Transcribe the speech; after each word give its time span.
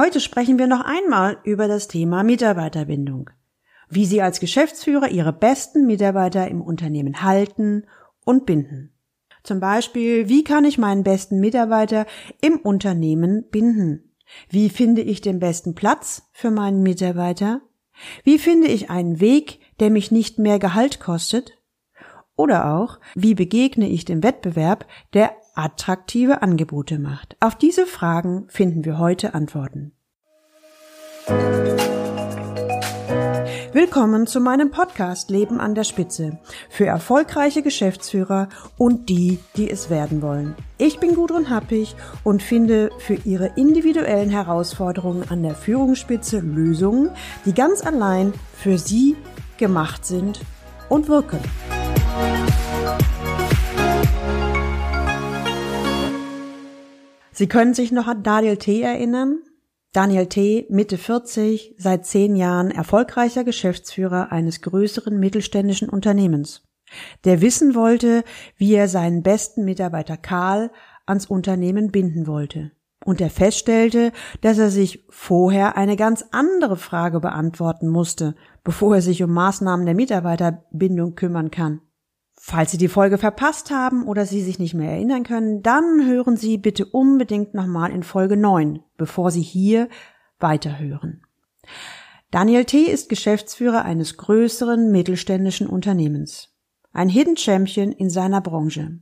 Heute 0.00 0.20
sprechen 0.20 0.58
wir 0.58 0.66
noch 0.66 0.80
einmal 0.80 1.36
über 1.44 1.68
das 1.68 1.86
Thema 1.86 2.22
Mitarbeiterbindung. 2.22 3.28
Wie 3.90 4.06
Sie 4.06 4.22
als 4.22 4.40
Geschäftsführer 4.40 5.10
Ihre 5.10 5.34
besten 5.34 5.86
Mitarbeiter 5.86 6.48
im 6.48 6.62
Unternehmen 6.62 7.22
halten 7.22 7.84
und 8.24 8.46
binden. 8.46 8.94
Zum 9.42 9.60
Beispiel, 9.60 10.26
wie 10.26 10.42
kann 10.42 10.64
ich 10.64 10.78
meinen 10.78 11.02
besten 11.02 11.38
Mitarbeiter 11.38 12.06
im 12.40 12.56
Unternehmen 12.60 13.44
binden? 13.50 14.14
Wie 14.48 14.70
finde 14.70 15.02
ich 15.02 15.20
den 15.20 15.38
besten 15.38 15.74
Platz 15.74 16.30
für 16.32 16.50
meinen 16.50 16.82
Mitarbeiter? 16.82 17.60
Wie 18.24 18.38
finde 18.38 18.68
ich 18.68 18.88
einen 18.88 19.20
Weg, 19.20 19.60
der 19.80 19.90
mich 19.90 20.10
nicht 20.10 20.38
mehr 20.38 20.58
Gehalt 20.58 20.98
kostet? 21.00 21.58
Oder 22.36 22.74
auch, 22.74 23.00
wie 23.14 23.34
begegne 23.34 23.86
ich 23.86 24.06
dem 24.06 24.22
Wettbewerb, 24.22 24.86
der 25.12 25.36
attraktive 25.60 26.42
Angebote 26.42 26.98
macht? 26.98 27.36
Auf 27.40 27.54
diese 27.54 27.86
Fragen 27.86 28.46
finden 28.48 28.84
wir 28.84 28.98
heute 28.98 29.34
Antworten. 29.34 29.92
Willkommen 33.72 34.26
zu 34.26 34.40
meinem 34.40 34.72
Podcast 34.72 35.30
Leben 35.30 35.60
an 35.60 35.76
der 35.76 35.84
Spitze 35.84 36.40
für 36.68 36.86
erfolgreiche 36.86 37.62
Geschäftsführer 37.62 38.48
und 38.76 39.08
die, 39.08 39.38
die 39.56 39.70
es 39.70 39.90
werden 39.90 40.22
wollen. 40.22 40.56
Ich 40.76 40.98
bin 40.98 41.14
Gudrun 41.14 41.50
Happig 41.50 41.94
und 42.24 42.42
finde 42.42 42.90
für 42.98 43.14
Ihre 43.14 43.52
individuellen 43.56 44.30
Herausforderungen 44.30 45.24
an 45.28 45.44
der 45.44 45.54
Führungsspitze 45.54 46.40
Lösungen, 46.40 47.10
die 47.44 47.54
ganz 47.54 47.86
allein 47.86 48.32
für 48.54 48.76
Sie 48.76 49.16
gemacht 49.56 50.04
sind 50.04 50.40
und 50.88 51.08
wirken. 51.08 51.38
Sie 57.40 57.48
können 57.48 57.72
sich 57.72 57.90
noch 57.90 58.06
an 58.06 58.22
Daniel 58.22 58.58
T. 58.58 58.82
erinnern? 58.82 59.38
Daniel 59.94 60.26
T., 60.26 60.66
Mitte 60.68 60.98
40, 60.98 61.74
seit 61.78 62.04
zehn 62.04 62.36
Jahren 62.36 62.70
erfolgreicher 62.70 63.44
Geschäftsführer 63.44 64.30
eines 64.30 64.60
größeren 64.60 65.18
mittelständischen 65.18 65.88
Unternehmens, 65.88 66.68
der 67.24 67.40
wissen 67.40 67.74
wollte, 67.74 68.24
wie 68.58 68.74
er 68.74 68.88
seinen 68.88 69.22
besten 69.22 69.64
Mitarbeiter 69.64 70.18
Karl 70.18 70.70
ans 71.06 71.24
Unternehmen 71.24 71.90
binden 71.90 72.26
wollte. 72.26 72.72
Und 73.06 73.22
er 73.22 73.30
feststellte, 73.30 74.12
dass 74.42 74.58
er 74.58 74.68
sich 74.68 75.06
vorher 75.08 75.78
eine 75.78 75.96
ganz 75.96 76.26
andere 76.32 76.76
Frage 76.76 77.20
beantworten 77.20 77.88
musste, 77.88 78.34
bevor 78.64 78.96
er 78.96 79.00
sich 79.00 79.22
um 79.22 79.32
Maßnahmen 79.32 79.86
der 79.86 79.94
Mitarbeiterbindung 79.94 81.14
kümmern 81.14 81.50
kann. 81.50 81.80
Falls 82.42 82.70
Sie 82.70 82.78
die 82.78 82.88
Folge 82.88 83.18
verpasst 83.18 83.70
haben 83.70 84.08
oder 84.08 84.24
Sie 84.24 84.40
sich 84.40 84.58
nicht 84.58 84.72
mehr 84.72 84.92
erinnern 84.92 85.24
können, 85.24 85.62
dann 85.62 86.06
hören 86.06 86.38
Sie 86.38 86.56
bitte 86.56 86.86
unbedingt 86.86 87.52
nochmal 87.52 87.92
in 87.92 88.02
Folge 88.02 88.34
9, 88.38 88.82
bevor 88.96 89.30
Sie 89.30 89.42
hier 89.42 89.90
weiterhören. 90.38 91.20
Daniel 92.30 92.64
T. 92.64 92.84
ist 92.84 93.10
Geschäftsführer 93.10 93.84
eines 93.84 94.16
größeren 94.16 94.90
mittelständischen 94.90 95.66
Unternehmens. 95.66 96.48
Ein 96.94 97.10
Hidden 97.10 97.36
Champion 97.36 97.92
in 97.92 98.08
seiner 98.08 98.40
Branche. 98.40 98.98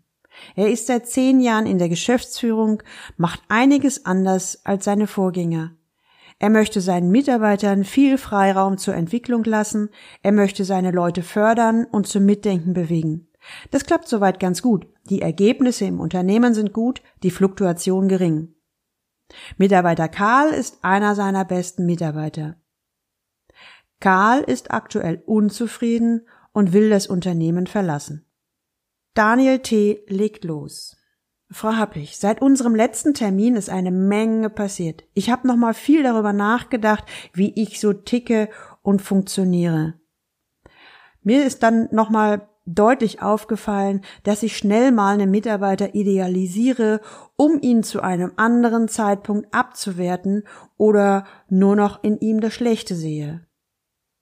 Er 0.57 0.69
ist 0.69 0.89
seit 0.89 1.07
zehn 1.07 1.41
Jahren 1.41 1.67
in 1.67 1.79
der 1.79 1.89
Geschäftsführung, 1.89 2.83
macht 3.17 3.41
einiges 3.49 4.05
anders 4.05 4.67
als 4.67 4.85
seine 4.85 5.07
Vorgänger. 5.07 5.77
Er 6.41 6.51
möchte 6.51 6.81
seinen 6.81 7.11
Mitarbeitern 7.11 7.85
viel 7.85 8.19
Freiraum 8.19 8.79
zur 8.79 8.95
Entwicklung 8.95 9.45
lassen, 9.45 9.91
er 10.23 10.33
möchte 10.33 10.65
seine 10.65 10.91
Leute 10.91 11.23
fördern 11.23 11.85
und 11.85 12.09
zum 12.09 12.27
Mitdenken 12.27 12.75
bewegen. 12.75 13.28
Das 13.71 13.85
klappt 13.85 14.09
soweit 14.09 14.41
ganz 14.41 14.63
gut. 14.63 14.87
Die 15.11 15.23
Ergebnisse 15.23 15.85
im 15.85 16.01
Unternehmen 16.01 16.55
sind 16.55 16.73
gut, 16.73 17.03
die 17.23 17.31
Fluktuation 17.31 18.09
gering. 18.09 18.55
Mitarbeiter 19.57 20.09
Karl 20.09 20.51
ist 20.51 20.79
einer 20.83 21.15
seiner 21.15 21.45
besten 21.45 21.87
Mitarbeiter. 21.87 22.57
Karl 24.01 24.43
ist 24.43 24.71
aktuell 24.71 25.23
unzufrieden 25.27 26.27
und 26.53 26.73
will 26.73 26.91
das 26.91 27.07
Unternehmen 27.07 27.67
verlassen. 27.67 28.25
Daniel 29.15 29.59
T. 29.59 30.05
legt 30.07 30.45
los. 30.45 30.97
Frau 31.51 31.73
Happig, 31.73 32.19
seit 32.19 32.43
unserem 32.43 32.75
letzten 32.75 33.15
Termin 33.15 33.57
ist 33.57 33.71
eine 33.71 33.91
Menge 33.91 34.51
passiert. 34.51 35.05
Ich 35.15 35.31
habe 35.31 35.49
noch 35.49 35.57
mal 35.57 35.73
viel 35.73 36.03
darüber 36.03 36.33
nachgedacht, 36.33 37.05
wie 37.33 37.53
ich 37.61 37.81
so 37.81 37.95
ticke 37.95 38.51
und 38.83 39.01
funktioniere. 39.01 39.95
Mir 41.23 41.45
ist 41.45 41.63
dann 41.63 41.89
noch 41.91 42.11
mal 42.11 42.48
deutlich 42.75 43.23
aufgefallen, 43.23 44.03
dass 44.23 44.43
ich 44.43 44.57
schnell 44.57 44.93
mal 44.93 45.15
einen 45.15 45.31
Mitarbeiter 45.31 45.95
idealisiere, 45.95 47.01
um 47.37 47.59
ihn 47.61 47.83
zu 47.83 48.03
einem 48.03 48.33
anderen 48.37 48.89
Zeitpunkt 48.89 49.53
abzuwerten 49.55 50.45
oder 50.77 51.25
nur 51.49 51.77
noch 51.77 52.03
in 52.05 52.19
ihm 52.19 52.41
das 52.41 52.55
Schlechte 52.55 52.95
sehe. 52.95 53.47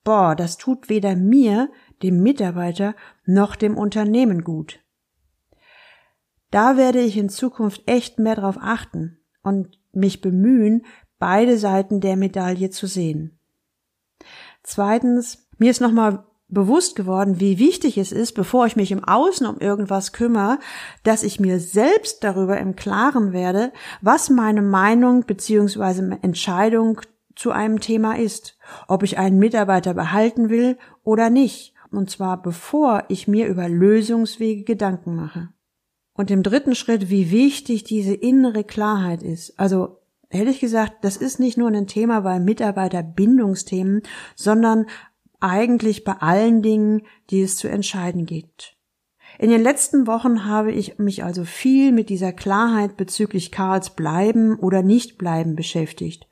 Boah, 0.03 0.35
das 0.35 0.57
tut 0.57 0.87
weder 0.87 1.15
mir, 1.15 1.69
dem 2.01 2.23
Mitarbeiter, 2.23 2.95
noch 3.25 3.55
dem 3.55 3.77
Unternehmen 3.77 4.43
gut. 4.43 4.79
Da 6.49 6.77
werde 6.77 7.01
ich 7.01 7.17
in 7.17 7.27
Zukunft 7.27 7.83
echt 7.87 8.19
mehr 8.19 8.35
darauf 8.35 8.57
achten 8.61 9.19
und 9.43 9.81
mich 9.91 10.21
bemühen, 10.21 10.85
beide 11.19 11.57
Seiten 11.57 11.99
der 11.99 12.15
Medaille 12.15 12.69
zu 12.69 12.87
sehen. 12.87 13.39
Zweitens, 14.63 15.49
mir 15.57 15.71
ist 15.71 15.81
nochmal 15.81 16.26
bewusst 16.49 16.95
geworden, 16.95 17.39
wie 17.39 17.59
wichtig 17.59 17.97
es 17.97 18.11
ist, 18.11 18.33
bevor 18.33 18.65
ich 18.65 18.75
mich 18.75 18.91
im 18.91 19.03
Außen 19.03 19.45
um 19.45 19.59
irgendwas 19.59 20.13
kümmere, 20.13 20.59
dass 21.03 21.23
ich 21.23 21.39
mir 21.39 21.59
selbst 21.59 22.23
darüber 22.23 22.57
im 22.57 22.75
Klaren 22.75 23.33
werde, 23.33 23.73
was 24.01 24.29
meine 24.29 24.61
Meinung 24.61 25.25
bzw. 25.25 26.17
Entscheidung 26.21 27.01
zu 27.35 27.51
einem 27.51 27.79
Thema 27.79 28.17
ist, 28.17 28.57
ob 28.87 29.03
ich 29.03 29.17
einen 29.17 29.39
Mitarbeiter 29.39 29.93
behalten 29.93 30.49
will 30.49 30.77
oder 31.03 31.29
nicht, 31.29 31.73
und 31.91 32.09
zwar 32.09 32.41
bevor 32.41 33.03
ich 33.09 33.27
mir 33.27 33.47
über 33.47 33.67
Lösungswege 33.67 34.63
Gedanken 34.63 35.15
mache. 35.15 35.49
Und 36.13 36.31
im 36.31 36.43
dritten 36.43 36.73
Schritt, 36.73 37.09
wie 37.09 37.29
wichtig 37.29 37.83
diese 37.83 38.13
innere 38.13 38.63
Klarheit 38.63 39.21
ist. 39.21 39.59
Also 39.59 39.99
ehrlich 40.29 40.59
gesagt, 40.59 41.03
das 41.03 41.15
ist 41.15 41.39
nicht 41.39 41.57
nur 41.57 41.69
ein 41.69 41.87
Thema 41.87 42.21
bei 42.21 42.39
Mitarbeiterbindungsthemen, 42.39 44.01
sondern 44.35 44.87
eigentlich 45.39 46.03
bei 46.03 46.13
allen 46.13 46.61
Dingen, 46.61 47.03
die 47.29 47.41
es 47.41 47.57
zu 47.57 47.67
entscheiden 47.67 48.25
gibt. 48.25 48.77
In 49.39 49.49
den 49.49 49.61
letzten 49.61 50.07
Wochen 50.07 50.45
habe 50.45 50.71
ich 50.71 50.97
mich 50.97 51.23
also 51.23 51.43
viel 51.43 51.91
mit 51.91 52.09
dieser 52.09 52.33
Klarheit 52.33 52.97
bezüglich 52.97 53.51
Karls 53.51 53.91
Bleiben 53.91 54.57
oder 54.57 54.81
Nichtbleiben 54.81 55.55
beschäftigt. 55.55 56.27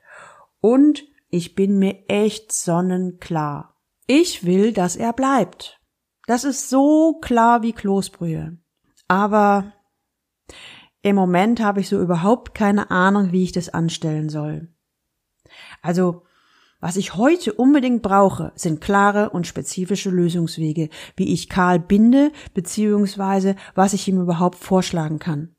Und 0.60 1.04
ich 1.28 1.54
bin 1.54 1.78
mir 1.78 2.04
echt 2.08 2.52
sonnenklar. 2.52 3.76
Ich 4.06 4.44
will, 4.44 4.72
dass 4.72 4.96
er 4.96 5.12
bleibt. 5.12 5.80
Das 6.26 6.44
ist 6.44 6.68
so 6.68 7.18
klar 7.20 7.62
wie 7.62 7.72
Kloßbrühe. 7.72 8.58
Aber 9.06 9.72
im 11.02 11.14
Moment 11.14 11.60
habe 11.60 11.80
ich 11.80 11.88
so 11.88 12.00
überhaupt 12.00 12.54
keine 12.54 12.90
Ahnung, 12.90 13.30
wie 13.30 13.44
ich 13.44 13.52
das 13.52 13.68
anstellen 13.68 14.28
soll. 14.28 14.74
Also 15.82 16.25
was 16.80 16.96
ich 16.96 17.14
heute 17.14 17.52
unbedingt 17.54 18.02
brauche, 18.02 18.52
sind 18.54 18.80
klare 18.80 19.30
und 19.30 19.46
spezifische 19.46 20.10
Lösungswege, 20.10 20.88
wie 21.16 21.32
ich 21.32 21.48
Karl 21.48 21.78
binde, 21.78 22.32
beziehungsweise 22.54 23.56
was 23.74 23.92
ich 23.92 24.06
ihm 24.08 24.20
überhaupt 24.20 24.58
vorschlagen 24.58 25.18
kann. 25.18 25.54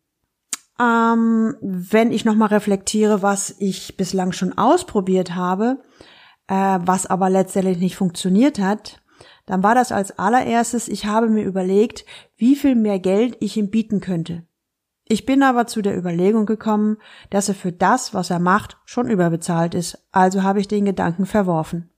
Ähm, 0.80 1.56
wenn 1.62 2.12
ich 2.12 2.24
nochmal 2.24 2.50
reflektiere, 2.50 3.22
was 3.24 3.56
ich 3.60 3.98
bislang 3.98 4.32
schon 4.32 4.58
ausprobiert 4.58 5.34
habe, 5.34 5.80
äh, 6.48 6.80
was 6.82 7.08
aber 7.08 7.30
letztendlich 7.30 7.80
nicht 7.80 7.96
funktioniert 7.96 8.60
hat, 8.60 9.02
dann 9.48 9.64
war 9.64 9.74
das 9.74 9.92
als 9.92 10.20
allererstes, 10.20 10.88
ich 10.88 11.06
habe 11.06 11.30
mir 11.30 11.44
überlegt, 11.44 12.06
wie 12.36 12.56
viel 12.56 12.76
mehr 12.76 13.00
Geld 13.00 13.38
ich 13.40 13.58
ihm 13.58 13.70
bieten 13.70 14.02
könnte. 14.02 14.47
Ich 15.10 15.26
bin 15.26 15.42
aber 15.42 15.68
zu 15.68 15.82
der 15.82 15.98
Überlegung 15.98 16.46
gekommen, 16.46 16.98
dass 17.30 17.48
er 17.48 17.56
für 17.56 17.72
das, 17.72 18.14
was 18.14 18.30
er 18.30 18.40
macht, 18.40 18.78
schon 18.84 19.10
überbezahlt 19.10 19.74
ist, 19.74 20.06
also 20.12 20.44
habe 20.44 20.60
ich 20.60 20.68
den 20.68 20.84
Gedanken 20.84 21.26
verworfen. 21.26 21.90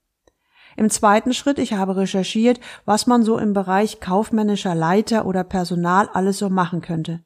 Im 0.78 0.92
zweiten 0.92 1.34
Schritt, 1.34 1.58
ich 1.58 1.74
habe 1.74 1.98
recherchiert, 1.98 2.60
was 2.86 3.08
man 3.08 3.24
so 3.24 3.40
im 3.40 3.54
Bereich 3.54 4.00
kaufmännischer 4.00 4.76
Leiter 4.76 5.26
oder 5.26 5.44
Personal 5.44 6.08
alles 6.14 6.38
so 6.38 6.50
machen 6.50 6.82
könnte. 6.82 7.24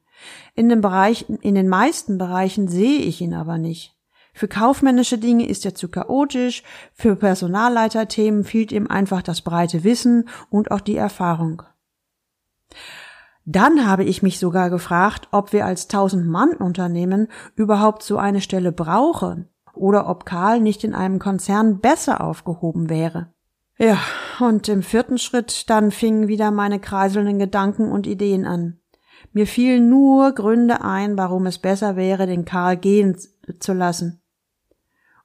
In 0.56 0.70
den 0.70 0.80
Bereichen, 0.80 1.36
in 1.38 1.54
den 1.54 1.68
meisten 1.68 2.18
Bereichen 2.18 2.70
sehe 2.70 3.00
ich 3.00 3.20
ihn 3.20 3.34
aber 3.34 3.58
nicht. 3.58 3.96
Für 4.34 4.48
kaufmännische 4.48 5.18
Dinge 5.18 5.48
ist 5.48 5.66
er 5.66 5.76
zu 5.76 5.90
chaotisch, 5.90 6.64
für 6.94 7.16
Personalleiterthemen 7.16 8.46
fehlt 8.46 8.72
ihm 8.72 8.88
einfach 8.88 9.22
das 9.22 9.42
breite 9.42 9.84
Wissen 9.84 10.30
und 10.50 10.72
auch 10.72 10.82
die 10.82 10.96
Erfahrung. 10.96 11.62
Dann 13.46 13.86
habe 13.86 14.04
ich 14.04 14.24
mich 14.24 14.40
sogar 14.40 14.70
gefragt, 14.70 15.28
ob 15.32 15.52
wir 15.52 15.66
als 15.66 15.88
Tausend-Mann-Unternehmen 15.88 17.28
überhaupt 17.56 18.04
so 18.04 18.18
eine 18.18 18.42
Stelle 18.42 18.72
brauchen 18.72 19.50
oder 19.74 20.08
ob 20.08 20.26
Karl 20.26 20.62
nicht 20.62 20.84
in 20.84 20.94
einem 20.94 21.20
Konzern 21.20 21.80
besser 21.80 22.22
aufgehoben 22.22 22.90
wäre. 22.90 23.34
Ja, 23.78 23.98
und 24.40 24.70
im 24.70 24.84
vierten 24.84 25.18
Schritt 25.18 25.70
dann 25.70 25.92
fingen 25.92 26.28
wieder 26.28 26.52
meine 26.52 26.80
kreiselnden 26.80 27.40
Gedanken 27.40 27.92
und 27.92 28.08
Ideen 28.08 28.46
an. 28.46 28.80
Mir 29.32 29.48
fielen 29.48 29.90
nur 29.90 30.32
Gründe 30.34 30.82
ein, 30.82 31.18
warum 31.18 31.46
es 31.46 31.58
besser 31.58 31.96
wäre, 31.96 32.28
den 32.28 32.46
Karl 32.46 32.78
gehen 32.78 33.18
zu 33.60 33.74
lassen. 33.74 34.22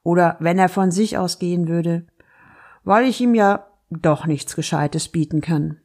Oder 0.03 0.37
wenn 0.41 0.59
er 0.59 0.69
von 0.69 0.91
sich 0.91 1.19
aus 1.19 1.39
gehen 1.39 1.69
würde. 1.69 2.07
Weil 2.85 3.07
ich 3.07 3.21
ihm 3.21 3.35
ja 3.35 3.67
doch 3.91 4.27
nichts 4.27 4.57
Gescheites 4.57 5.09
bieten 5.09 5.41
kann. 5.41 5.79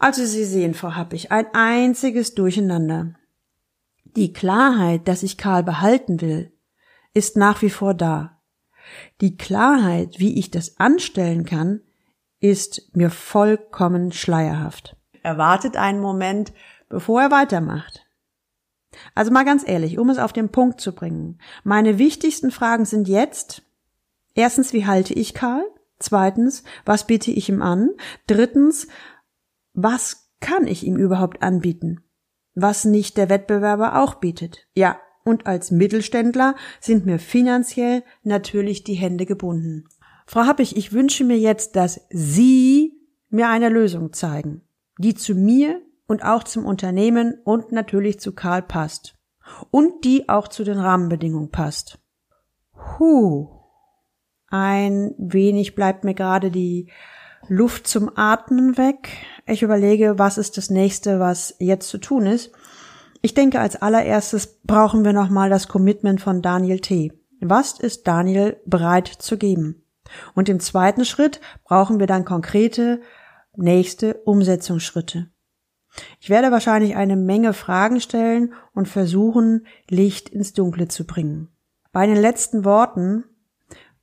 Also 0.00 0.24
Sie 0.24 0.44
sehen, 0.46 0.72
Frau 0.72 0.94
Happig, 0.94 1.30
ein 1.30 1.46
einziges 1.52 2.34
Durcheinander. 2.34 3.14
Die 4.16 4.32
Klarheit, 4.32 5.06
dass 5.06 5.22
ich 5.22 5.36
Karl 5.36 5.62
behalten 5.62 6.22
will, 6.22 6.52
ist 7.12 7.36
nach 7.36 7.60
wie 7.60 7.68
vor 7.68 7.92
da. 7.92 8.40
Die 9.20 9.36
Klarheit, 9.36 10.18
wie 10.18 10.38
ich 10.38 10.50
das 10.50 10.80
anstellen 10.80 11.44
kann, 11.44 11.82
ist 12.40 12.96
mir 12.96 13.10
vollkommen 13.10 14.10
schleierhaft. 14.10 14.96
Er 15.22 15.36
wartet 15.36 15.76
einen 15.76 16.00
Moment, 16.00 16.54
bevor 16.88 17.20
er 17.20 17.30
weitermacht. 17.30 18.06
Also 19.14 19.30
mal 19.30 19.44
ganz 19.44 19.68
ehrlich, 19.68 19.98
um 19.98 20.08
es 20.08 20.18
auf 20.18 20.32
den 20.32 20.48
Punkt 20.48 20.80
zu 20.80 20.94
bringen. 20.94 21.38
Meine 21.62 21.98
wichtigsten 21.98 22.50
Fragen 22.50 22.86
sind 22.86 23.06
jetzt, 23.06 23.62
erstens, 24.34 24.72
wie 24.72 24.86
halte 24.86 25.12
ich 25.12 25.34
Karl? 25.34 25.62
Zweitens, 25.98 26.64
was 26.86 27.06
biete 27.06 27.30
ich 27.30 27.50
ihm 27.50 27.60
an? 27.60 27.90
Drittens, 28.26 28.88
was 29.82 30.30
kann 30.40 30.66
ich 30.66 30.86
ihm 30.86 30.96
überhaupt 30.96 31.42
anbieten? 31.42 32.02
Was 32.54 32.84
nicht 32.84 33.16
der 33.16 33.28
Wettbewerber 33.28 34.02
auch 34.02 34.16
bietet? 34.16 34.66
Ja, 34.74 34.98
und 35.24 35.46
als 35.46 35.70
Mittelständler 35.70 36.56
sind 36.80 37.06
mir 37.06 37.18
finanziell 37.18 38.02
natürlich 38.22 38.84
die 38.84 38.94
Hände 38.94 39.26
gebunden. 39.26 39.84
Frau 40.26 40.42
Happig, 40.42 40.76
ich 40.76 40.92
wünsche 40.92 41.24
mir 41.24 41.38
jetzt, 41.38 41.76
dass 41.76 42.06
Sie 42.10 43.00
mir 43.28 43.48
eine 43.48 43.68
Lösung 43.68 44.12
zeigen, 44.12 44.62
die 44.98 45.14
zu 45.14 45.34
mir 45.34 45.80
und 46.06 46.24
auch 46.24 46.42
zum 46.44 46.64
Unternehmen 46.64 47.38
und 47.44 47.72
natürlich 47.72 48.20
zu 48.20 48.32
Karl 48.32 48.62
passt. 48.62 49.16
Und 49.70 50.04
die 50.04 50.28
auch 50.28 50.48
zu 50.48 50.64
den 50.64 50.78
Rahmenbedingungen 50.78 51.50
passt. 51.50 51.98
Huh. 52.98 53.48
Ein 54.48 55.14
wenig 55.18 55.74
bleibt 55.74 56.04
mir 56.04 56.14
gerade 56.14 56.50
die 56.50 56.90
Luft 57.50 57.88
zum 57.88 58.16
Atmen 58.16 58.78
weg. 58.78 59.08
Ich 59.44 59.62
überlege, 59.62 60.20
was 60.20 60.38
ist 60.38 60.56
das 60.56 60.70
nächste, 60.70 61.18
was 61.18 61.56
jetzt 61.58 61.88
zu 61.88 61.98
tun 61.98 62.26
ist. 62.26 62.52
Ich 63.22 63.34
denke, 63.34 63.58
als 63.58 63.74
allererstes 63.74 64.60
brauchen 64.62 65.04
wir 65.04 65.12
nochmal 65.12 65.50
das 65.50 65.66
Commitment 65.66 66.20
von 66.20 66.42
Daniel 66.42 66.78
T. 66.78 67.12
Was 67.40 67.80
ist 67.80 68.06
Daniel 68.06 68.60
bereit 68.66 69.08
zu 69.08 69.36
geben? 69.36 69.82
Und 70.36 70.48
im 70.48 70.60
zweiten 70.60 71.04
Schritt 71.04 71.40
brauchen 71.64 71.98
wir 71.98 72.06
dann 72.06 72.24
konkrete 72.24 73.00
nächste 73.56 74.14
Umsetzungsschritte. 74.24 75.28
Ich 76.20 76.30
werde 76.30 76.52
wahrscheinlich 76.52 76.94
eine 76.94 77.16
Menge 77.16 77.52
Fragen 77.52 78.00
stellen 78.00 78.54
und 78.74 78.86
versuchen, 78.86 79.66
Licht 79.88 80.28
ins 80.28 80.52
Dunkle 80.52 80.86
zu 80.86 81.04
bringen. 81.04 81.48
Bei 81.90 82.06
den 82.06 82.16
letzten 82.16 82.64
Worten 82.64 83.24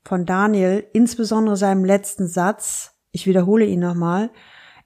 von 0.03 0.25
Daniel, 0.25 0.85
insbesondere 0.91 1.55
seinem 1.55 1.85
letzten 1.85 2.27
Satz, 2.27 2.96
ich 3.17 3.25
wiederhole 3.25 3.65
ihn 3.65 3.79
nochmal, 3.79 4.29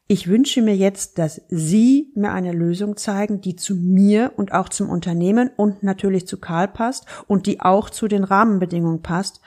ich 0.07 0.29
wünsche 0.29 0.61
mir 0.61 0.73
jetzt, 0.73 1.17
dass 1.17 1.41
Sie 1.49 2.13
mir 2.15 2.31
eine 2.31 2.53
Lösung 2.53 2.95
zeigen, 2.95 3.41
die 3.41 3.57
zu 3.57 3.75
mir 3.75 4.31
und 4.37 4.53
auch 4.53 4.69
zum 4.69 4.89
Unternehmen 4.89 5.49
und 5.57 5.83
natürlich 5.83 6.27
zu 6.27 6.39
Karl 6.39 6.69
passt 6.69 7.05
und 7.27 7.45
die 7.45 7.59
auch 7.59 7.89
zu 7.89 8.07
den 8.07 8.23
Rahmenbedingungen 8.23 9.01
passt, 9.01 9.41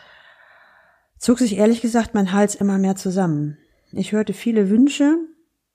zog 1.19 1.39
sich 1.39 1.57
ehrlich 1.57 1.81
gesagt 1.81 2.15
mein 2.15 2.33
Hals 2.33 2.55
immer 2.55 2.77
mehr 2.77 2.95
zusammen. 2.95 3.57
Ich 3.91 4.13
hörte 4.13 4.35
viele 4.35 4.69
Wünsche, 4.69 5.17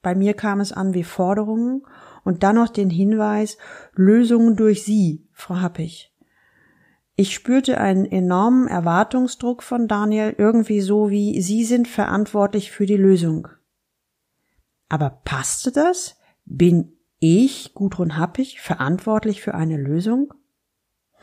bei 0.03 0.13
mir 0.13 0.35
kam 0.35 0.59
es 0.59 0.71
an 0.71 0.93
wie 0.93 1.03
Forderungen 1.03 1.81
und 2.23 2.43
dann 2.43 2.57
noch 2.57 2.69
den 2.69 2.91
Hinweis, 2.91 3.57
Lösungen 3.95 4.55
durch 4.55 4.83
Sie, 4.83 5.27
Frau 5.33 5.55
Happig. 5.61 6.13
Ich 7.19 7.33
spürte 7.33 7.81
einen 7.81 8.05
enormen 8.05 8.69
Erwartungsdruck 8.69 9.61
von 9.61 9.89
Daniel, 9.89 10.33
irgendwie 10.37 10.79
so 10.79 11.09
wie 11.09 11.41
Sie 11.41 11.65
sind 11.65 11.89
verantwortlich 11.89 12.71
für 12.71 12.85
die 12.85 12.95
Lösung. 12.95 13.49
Aber 14.87 15.09
passte 15.25 15.73
das? 15.73 16.15
Bin 16.45 16.93
ich, 17.19 17.73
Gudrun 17.73 18.15
Happig, 18.15 18.61
verantwortlich 18.61 19.41
für 19.41 19.53
eine 19.53 19.75
Lösung? 19.75 20.33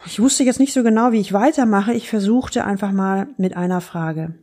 Ich 0.04 0.20
wusste 0.20 0.44
jetzt 0.44 0.60
nicht 0.60 0.74
so 0.74 0.82
genau, 0.82 1.12
wie 1.12 1.20
ich 1.20 1.32
weitermache. 1.32 1.94
Ich 1.94 2.10
versuchte 2.10 2.66
einfach 2.66 2.92
mal 2.92 3.28
mit 3.38 3.56
einer 3.56 3.80
Frage. 3.80 4.34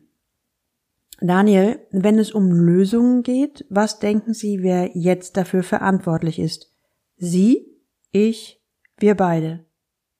Daniel, 1.21 1.85
wenn 1.91 2.17
es 2.17 2.31
um 2.31 2.51
Lösungen 2.51 3.21
geht, 3.21 3.63
was 3.69 3.99
denken 3.99 4.33
Sie, 4.33 4.63
wer 4.63 4.97
jetzt 4.97 5.37
dafür 5.37 5.61
verantwortlich 5.61 6.39
ist? 6.39 6.73
Sie, 7.17 7.67
ich, 8.11 8.59
wir 8.97 9.13
beide. 9.13 9.65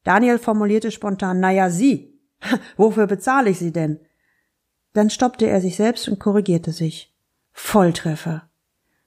Daniel 0.04 0.40
formulierte 0.40 0.92
spontan, 0.92 1.40
naja, 1.40 1.70
Sie. 1.70 2.20
Wofür 2.78 3.08
bezahle 3.08 3.50
ich 3.50 3.60
Sie 3.60 3.72
denn? 3.72 4.00
Dann 4.94 5.10
stoppte 5.10 5.48
er 5.48 5.62
sich 5.62 5.76
selbst 5.76 6.08
und 6.08 6.20
korrigierte 6.20 6.72
sich. 6.72 7.14
Volltreffer. 7.52 8.50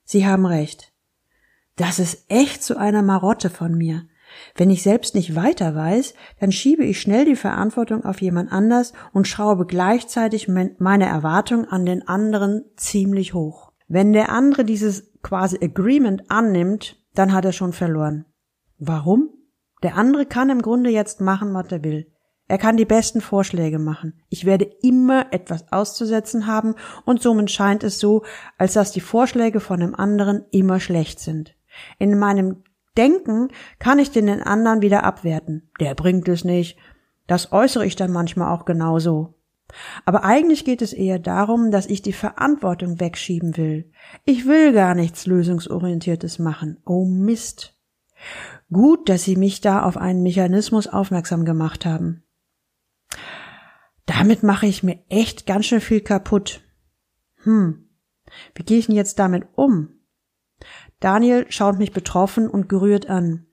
Sie 0.05 0.27
haben 0.27 0.47
recht. 0.47 0.93
Das 1.77 1.99
ist 1.99 2.25
echt 2.29 2.63
zu 2.63 2.77
einer 2.77 3.03
Marotte 3.03 3.51
von 3.51 3.77
mir. 3.77 4.07
Wenn 4.55 4.71
ich 4.71 4.83
selbst 4.83 5.15
nicht 5.15 5.35
weiter 5.35 5.75
weiß, 5.75 6.15
dann 6.41 6.53
schiebe 6.53 6.85
ich 6.85 7.01
schnell 7.01 7.25
die 7.25 7.37
Verantwortung 7.37 8.05
auf 8.05 8.21
jemand 8.21 8.51
anders 8.53 8.93
und 9.13 9.29
schraube 9.29 9.67
gleichzeitig 9.67 10.49
meine 10.49 11.07
Erwartung 11.07 11.67
an 11.67 11.87
den 11.87 12.07
anderen 12.09 12.65
ziemlich 12.77 13.35
hoch. 13.35 13.73
Wenn 13.89 14.13
der 14.13 14.31
andere 14.31 14.65
dieses 14.65 15.13
quasi 15.23 15.59
Agreement 15.63 16.31
annimmt, 16.31 17.01
dann 17.15 17.33
hat 17.33 17.45
er 17.45 17.53
schon 17.53 17.73
verloren. 17.73 18.25
Warum? 18.79 19.31
Der 19.87 19.95
andere 19.95 20.27
kann 20.27 20.51
im 20.51 20.63
Grunde 20.63 20.91
jetzt 20.91 21.21
machen, 21.21 21.55
was 21.55 21.71
er 21.71 21.85
will. 21.85 22.11
Er 22.49 22.59
kann 22.59 22.77
die 22.77 22.85
besten 22.85 23.21
Vorschläge 23.21 23.79
machen. 23.79 24.21
Ich 24.29 24.45
werde 24.45 24.69
immer 24.83 25.33
etwas 25.33 25.71
auszusetzen 25.73 26.49
haben 26.49 26.75
und 27.05 27.23
somit 27.23 27.53
scheint 27.53 27.85
es 27.85 28.01
so, 28.01 28.25
als 28.59 28.73
dass 28.73 28.91
die 28.91 29.01
Vorschläge 29.01 29.61
von 29.61 29.79
dem 29.79 29.95
anderen 29.95 30.45
immer 30.51 30.81
schlecht 30.81 31.21
sind. 31.21 31.55
In 32.01 32.19
meinem 32.19 32.65
Denken 32.97 33.51
kann 33.79 34.01
ich 34.01 34.11
den 34.11 34.29
anderen 34.43 34.83
wieder 34.83 35.05
abwerten. 35.05 35.71
Der 35.79 35.95
bringt 35.95 36.27
es 36.27 36.43
nicht. 36.43 36.77
Das 37.29 37.53
äußere 37.53 37.87
ich 37.87 37.95
dann 37.95 38.11
manchmal 38.11 38.53
auch 38.53 38.65
genauso. 38.65 39.35
Aber 40.05 40.25
eigentlich 40.25 40.65
geht 40.65 40.83
es 40.83 40.93
eher 40.93 41.21
darum, 41.21 41.71
dass 41.71 41.87
ich 41.87 42.03
die 42.03 42.13
Verantwortung 42.13 42.99
wegschieben 42.99 43.57
will. 43.57 43.93
Ich 44.25 44.47
will 44.47 44.73
gar 44.73 44.97
nichts 44.97 45.27
lösungsorientiertes 45.27 46.41
machen. 46.41 46.79
Oh 46.85 47.05
Mist. 47.05 47.77
Gut, 48.73 49.09
dass 49.09 49.23
Sie 49.23 49.37
mich 49.37 49.61
da 49.61 49.83
auf 49.83 49.97
einen 49.97 50.23
Mechanismus 50.23 50.87
aufmerksam 50.87 51.45
gemacht 51.45 51.87
haben. 51.87 52.25
Damit 54.07 54.43
mache 54.43 54.67
ich 54.67 54.83
mir 54.83 54.99
echt 55.09 55.47
ganz 55.47 55.67
schön 55.67 55.81
viel 55.81 56.01
kaputt. 56.01 56.63
Hm, 57.43 57.89
wie 58.55 58.65
gehe 58.65 58.79
ich 58.79 58.87
denn 58.87 58.97
jetzt 58.97 59.19
damit 59.19 59.47
um? 59.55 60.01
Daniel 61.01 61.47
schaut 61.49 61.79
mich 61.79 61.93
betroffen 61.93 62.49
und 62.49 62.69
gerührt 62.69 63.09
an. 63.09 63.47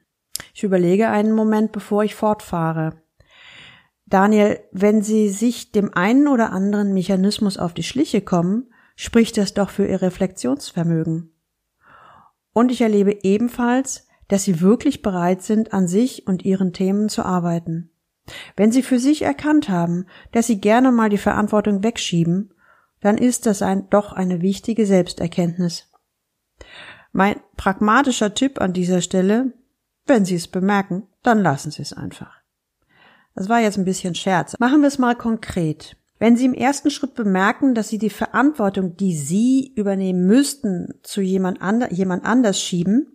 Ich 0.54 0.64
überlege 0.64 1.10
einen 1.10 1.34
Moment, 1.34 1.72
bevor 1.72 2.04
ich 2.04 2.16
fortfahre. 2.16 3.02
Daniel, 4.06 4.60
wenn 4.72 5.02
Sie 5.02 5.30
sich 5.30 5.72
dem 5.72 5.94
einen 5.94 6.28
oder 6.28 6.52
anderen 6.52 6.94
Mechanismus 6.94 7.58
auf 7.58 7.74
die 7.74 7.84
Schliche 7.84 8.22
kommen, 8.22 8.72
spricht 8.96 9.38
das 9.38 9.54
doch 9.54 9.70
für 9.70 9.88
Ihr 9.88 10.02
Reflexionsvermögen. 10.02 11.32
Und 12.54 12.72
ich 12.72 12.82
erlebe 12.82 13.24
ebenfalls, 13.24 14.08
dass 14.28 14.44
Sie 14.44 14.62
wirklich 14.62 15.02
bereit 15.02 15.42
sind, 15.42 15.74
an 15.74 15.88
sich 15.88 16.28
und 16.28 16.44
Ihren 16.46 16.74
Themen 16.74 17.10
zu 17.10 17.24
arbeiten. 17.24 17.92
Wenn 18.56 18.72
Sie 18.72 18.84
für 18.84 19.00
sich 19.00 19.22
erkannt 19.22 19.70
haben, 19.70 20.06
dass 20.32 20.48
Sie 20.48 20.60
gerne 20.60 20.92
mal 20.92 21.10
die 21.10 21.18
Verantwortung 21.18 21.84
wegschieben, 21.84 22.54
dann 23.02 23.18
ist 23.18 23.46
das 23.46 23.62
ein, 23.62 23.90
doch 23.90 24.14
eine 24.14 24.42
wichtige 24.42 24.86
Selbsterkenntnis. 24.86 25.92
Mein 27.12 27.36
pragmatischer 27.58 28.34
Tipp 28.34 28.62
an 28.62 28.74
dieser 28.74 29.02
Stelle, 29.02 29.54
wenn 30.06 30.26
Sie 30.26 30.36
es 30.36 30.48
bemerken, 30.48 31.08
dann 31.22 31.40
lassen 31.40 31.72
Sie 31.72 31.82
es 31.82 31.94
einfach. 31.94 32.42
Das 33.36 33.50
war 33.50 33.60
jetzt 33.60 33.78
ein 33.78 33.86
bisschen 33.86 34.16
Scherz. 34.16 34.56
Machen 34.60 34.82
wir 34.82 34.88
es 34.88 35.00
mal 35.00 35.16
konkret. 35.16 35.98
Wenn 36.20 36.38
Sie 36.38 36.46
im 36.46 36.54
ersten 36.54 36.90
Schritt 36.90 37.16
bemerken, 37.16 37.76
dass 37.76 37.90
Sie 37.90 37.98
die 37.98 38.10
Verantwortung, 38.10 38.96
die 38.96 39.16
Sie 39.16 39.74
übernehmen 39.76 40.26
müssten, 40.26 40.94
zu 41.04 41.22
jemand, 41.22 41.62
ander, 41.62 41.92
jemand 41.92 42.26
anders 42.26 42.62
schieben, 42.62 43.13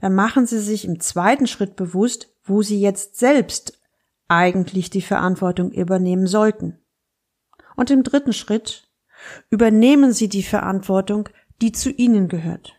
dann 0.00 0.14
machen 0.14 0.46
Sie 0.46 0.60
sich 0.60 0.84
im 0.84 1.00
zweiten 1.00 1.46
Schritt 1.46 1.76
bewusst, 1.76 2.34
wo 2.44 2.62
Sie 2.62 2.80
jetzt 2.80 3.18
selbst 3.18 3.80
eigentlich 4.28 4.90
die 4.90 5.02
Verantwortung 5.02 5.70
übernehmen 5.70 6.26
sollten. 6.26 6.78
Und 7.76 7.90
im 7.90 8.02
dritten 8.02 8.32
Schritt 8.32 8.88
übernehmen 9.50 10.12
Sie 10.12 10.28
die 10.28 10.42
Verantwortung, 10.42 11.28
die 11.60 11.72
zu 11.72 11.90
Ihnen 11.90 12.28
gehört. 12.28 12.74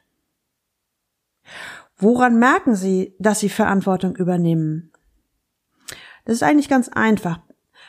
Woran 1.98 2.39
merken 2.39 2.75
Sie, 2.75 3.15
dass 3.19 3.39
Sie 3.39 3.50
Verantwortung 3.50 4.15
übernehmen? 4.15 4.91
Das 6.25 6.36
ist 6.36 6.43
eigentlich 6.43 6.69
ganz 6.69 6.89
einfach. 6.89 7.41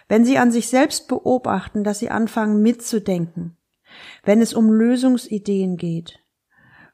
Wenn 0.08 0.24
Sie 0.24 0.38
an 0.38 0.50
sich 0.50 0.68
selbst 0.68 1.06
beobachten, 1.08 1.84
dass 1.84 2.00
Sie 2.00 2.10
anfangen 2.10 2.62
mitzudenken, 2.62 3.56
wenn 4.24 4.40
es 4.40 4.54
um 4.54 4.72
Lösungsideen 4.72 5.76
geht, 5.76 6.18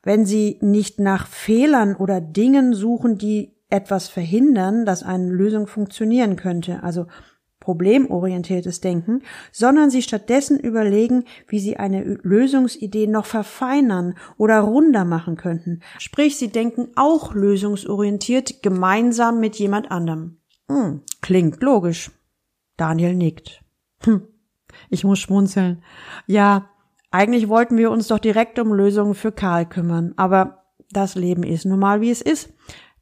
wenn 0.07 0.25
Sie 0.25 0.59
nicht 0.63 1.01
nach 1.01 1.27
Fehlern 1.27 1.97
oder 1.97 2.21
Dingen 2.21 2.75
suchen, 2.75 3.19
die 3.19 3.57
etwas 3.69 4.09
verhindern, 4.09 4.87
dass 4.87 5.03
eine 5.03 5.29
Lösung 5.29 5.67
funktionieren 5.67 6.37
könnte. 6.37 6.85
Also 6.85 7.07
problemorientiertes 7.59 8.81
Denken, 8.81 9.23
sondern 9.51 9.91
sie 9.91 10.03
stattdessen 10.03 10.61
überlegen, 10.61 11.25
wie 11.49 11.59
sie 11.59 11.77
eine 11.77 12.05
Lösungsidee 12.05 13.09
noch 13.09 13.27
verfeinern 13.27 14.15
oder 14.37 14.61
runder 14.61 15.05
machen 15.05 15.37
könnten. 15.37 15.81
Sprich, 15.99 16.37
sie 16.37 16.49
denken 16.49 16.91
auch 16.95 17.35
lösungsorientiert 17.35 18.63
gemeinsam 18.63 19.41
mit 19.41 19.57
jemand 19.57 19.91
anderem. 19.91 20.37
Hm, 20.69 21.01
klingt 21.21 21.61
logisch. 21.61 22.13
Daniel 22.77 23.17
nickt. 23.17 23.65
Hm, 24.03 24.29
ich 24.89 25.03
muss 25.03 25.19
schmunzeln. 25.19 25.83
Ja, 26.29 26.71
eigentlich 27.17 27.49
wollten 27.49 27.79
wir 27.79 27.91
uns 27.91 28.09
doch 28.09 28.19
direkt 28.19 28.59
um 28.59 28.75
Lösungen 28.75 29.15
für 29.15 29.33
Karl 29.33 29.67
kümmern, 29.67 30.13
aber 30.17 30.67
das 30.91 31.15
Leben 31.15 31.45
ist 31.45 31.65
nun 31.65 31.79
mal 31.79 32.03
wie 32.03 32.11
es 32.11 32.21
ist. 32.21 32.53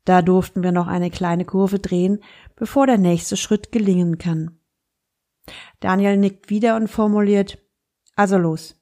Da 0.05 0.23
durften 0.23 0.63
wir 0.63 0.71
noch 0.71 0.87
eine 0.87 1.11
kleine 1.11 1.45
Kurve 1.45 1.81
drehen, 1.81 2.23
bevor 2.55 2.87
der 2.87 2.99
nächste 2.99 3.37
Schritt 3.37 3.73
gelingen 3.73 4.19
kann. 4.19 4.61
Daniel 5.81 6.17
nickt 6.17 6.49
wieder 6.49 6.77
und 6.77 6.87
formuliert, 6.89 7.59
also 8.15 8.39
los. 8.39 8.81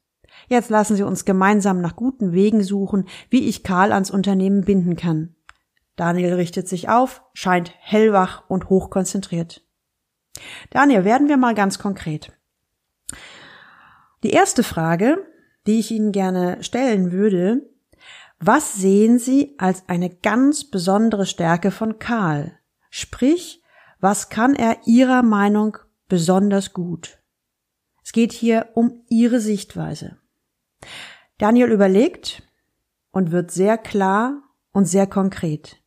Jetzt 0.49 0.69
lassen 0.69 0.95
Sie 0.95 1.03
uns 1.03 1.25
gemeinsam 1.25 1.81
nach 1.81 1.95
guten 1.95 2.31
Wegen 2.31 2.61
suchen, 2.61 3.07
wie 3.31 3.47
ich 3.47 3.63
Karl 3.63 3.91
ans 3.91 4.11
Unternehmen 4.11 4.65
binden 4.65 4.95
kann. 4.95 5.35
Daniel 5.95 6.33
richtet 6.35 6.67
sich 6.67 6.89
auf, 6.89 7.23
scheint 7.33 7.73
hellwach 7.79 8.43
und 8.49 8.69
hochkonzentriert. 8.69 9.65
Daniel, 10.69 11.05
werden 11.05 11.27
wir 11.27 11.37
mal 11.37 11.55
ganz 11.55 11.79
konkret. 11.79 12.31
Die 14.23 14.31
erste 14.31 14.63
Frage, 14.63 15.25
die 15.67 15.79
ich 15.79 15.91
Ihnen 15.91 16.11
gerne 16.11 16.63
stellen 16.63 17.11
würde, 17.11 17.69
was 18.39 18.73
sehen 18.73 19.19
Sie 19.19 19.55
als 19.57 19.87
eine 19.87 20.09
ganz 20.09 20.69
besondere 20.69 21.25
Stärke 21.25 21.71
von 21.71 21.99
Karl? 21.99 22.57
Sprich, 22.89 23.61
was 23.99 24.29
kann 24.29 24.55
er 24.55 24.77
Ihrer 24.85 25.23
Meinung 25.23 25.77
besonders 26.07 26.73
gut? 26.73 27.19
Es 28.03 28.11
geht 28.11 28.33
hier 28.33 28.69
um 28.73 29.03
Ihre 29.09 29.39
Sichtweise. 29.39 30.17
Daniel 31.37 31.71
überlegt 31.71 32.43
und 33.11 33.31
wird 33.31 33.51
sehr 33.51 33.77
klar 33.77 34.41
und 34.71 34.85
sehr 34.85 35.07
konkret. 35.07 35.81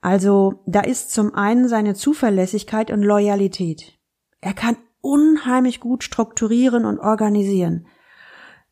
Also, 0.00 0.62
da 0.66 0.80
ist 0.80 1.12
zum 1.12 1.34
einen 1.34 1.68
seine 1.68 1.94
Zuverlässigkeit 1.94 2.90
und 2.90 3.02
Loyalität. 3.02 3.98
Er 4.40 4.52
kann 4.52 4.76
unheimlich 5.04 5.80
gut 5.80 6.04
strukturieren 6.04 6.84
und 6.84 6.98
organisieren. 6.98 7.86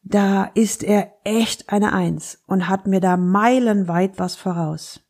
Da 0.02 0.44
ist 0.54 0.82
er 0.82 1.12
echt 1.24 1.70
eine 1.70 1.92
Eins 1.92 2.42
und 2.46 2.68
hat 2.68 2.86
mir 2.86 3.00
da 3.00 3.16
meilenweit 3.16 4.18
was 4.18 4.34
voraus. 4.34 5.00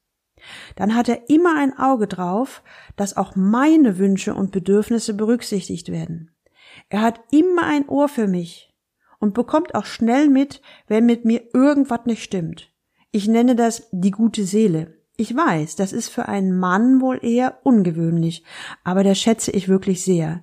Dann 0.77 0.95
hat 0.95 1.09
er 1.09 1.31
immer 1.31 1.57
ein 1.57 1.79
Auge 1.79 2.07
drauf, 2.07 2.63
dass 2.97 3.17
auch 3.17 3.37
meine 3.37 3.99
Wünsche 3.99 4.35
und 4.35 4.51
Bedürfnisse 4.51 5.15
berücksichtigt 5.15 5.91
werden. 5.91 6.31
Er 6.89 7.01
hat 7.01 7.21
immer 7.31 7.65
ein 7.65 7.89
Ohr 7.89 8.09
für 8.09 8.27
mich 8.27 8.75
und 9.19 9.35
bekommt 9.35 9.75
auch 9.75 9.85
schnell 9.85 10.29
mit, 10.29 10.61
wenn 10.89 11.07
mit 11.07 11.25
mir 11.25 11.43
irgendwas 11.55 12.07
nicht 12.07 12.23
stimmt. 12.23 12.71
Ich 13.13 13.29
nenne 13.29 13.55
das 13.55 13.89
die 13.93 14.11
gute 14.11 14.45
Seele. 14.45 14.99
Ich 15.17 15.37
weiß, 15.37 15.77
das 15.77 15.93
ist 15.93 16.09
für 16.09 16.29
einen 16.29 16.59
Mann 16.59 17.01
wohl 17.01 17.21
eher 17.23 17.59
ungewöhnlich, 17.63 18.43
aber 18.83 19.05
das 19.05 19.19
schätze 19.19 19.53
ich 19.53 19.69
wirklich 19.69 20.03
sehr. 20.03 20.43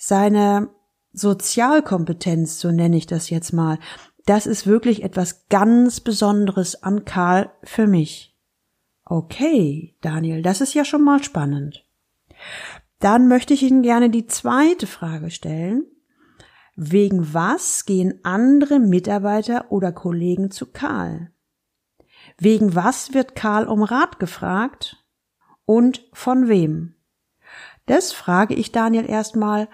Seine 0.00 0.70
Sozialkompetenz, 1.12 2.60
so 2.60 2.70
nenne 2.70 2.96
ich 2.96 3.06
das 3.06 3.30
jetzt 3.30 3.52
mal, 3.52 3.80
das 4.26 4.46
ist 4.46 4.66
wirklich 4.66 5.02
etwas 5.02 5.48
ganz 5.48 5.98
Besonderes 6.00 6.84
an 6.84 7.04
Karl 7.04 7.50
für 7.64 7.88
mich. 7.88 8.36
Okay, 9.04 9.96
Daniel, 10.00 10.42
das 10.42 10.60
ist 10.60 10.74
ja 10.74 10.84
schon 10.84 11.02
mal 11.02 11.22
spannend. 11.24 11.84
Dann 13.00 13.26
möchte 13.26 13.54
ich 13.54 13.62
Ihnen 13.62 13.82
gerne 13.82 14.08
die 14.08 14.26
zweite 14.26 14.86
Frage 14.86 15.30
stellen. 15.30 15.84
Wegen 16.76 17.34
was 17.34 17.84
gehen 17.84 18.20
andere 18.22 18.78
Mitarbeiter 18.78 19.72
oder 19.72 19.90
Kollegen 19.90 20.52
zu 20.52 20.66
Karl? 20.66 21.32
Wegen 22.38 22.76
was 22.76 23.14
wird 23.14 23.34
Karl 23.34 23.66
um 23.66 23.82
Rat 23.82 24.20
gefragt? 24.20 25.04
Und 25.64 26.08
von 26.12 26.48
wem? 26.48 26.94
Das 27.86 28.12
frage 28.12 28.54
ich 28.54 28.70
Daniel 28.70 29.08
erstmal 29.08 29.68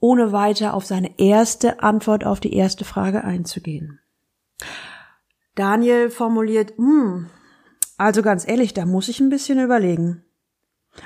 ohne 0.00 0.32
weiter 0.32 0.74
auf 0.74 0.84
seine 0.84 1.18
erste 1.18 1.82
Antwort 1.82 2.24
auf 2.24 2.40
die 2.40 2.54
erste 2.54 2.84
Frage 2.84 3.24
einzugehen. 3.24 4.00
Daniel 5.54 6.10
formuliert, 6.10 6.76
hm, 6.76 7.28
also 7.96 8.22
ganz 8.22 8.46
ehrlich, 8.46 8.74
da 8.74 8.86
muss 8.86 9.08
ich 9.08 9.20
ein 9.20 9.28
bisschen 9.28 9.58
überlegen. 9.58 10.24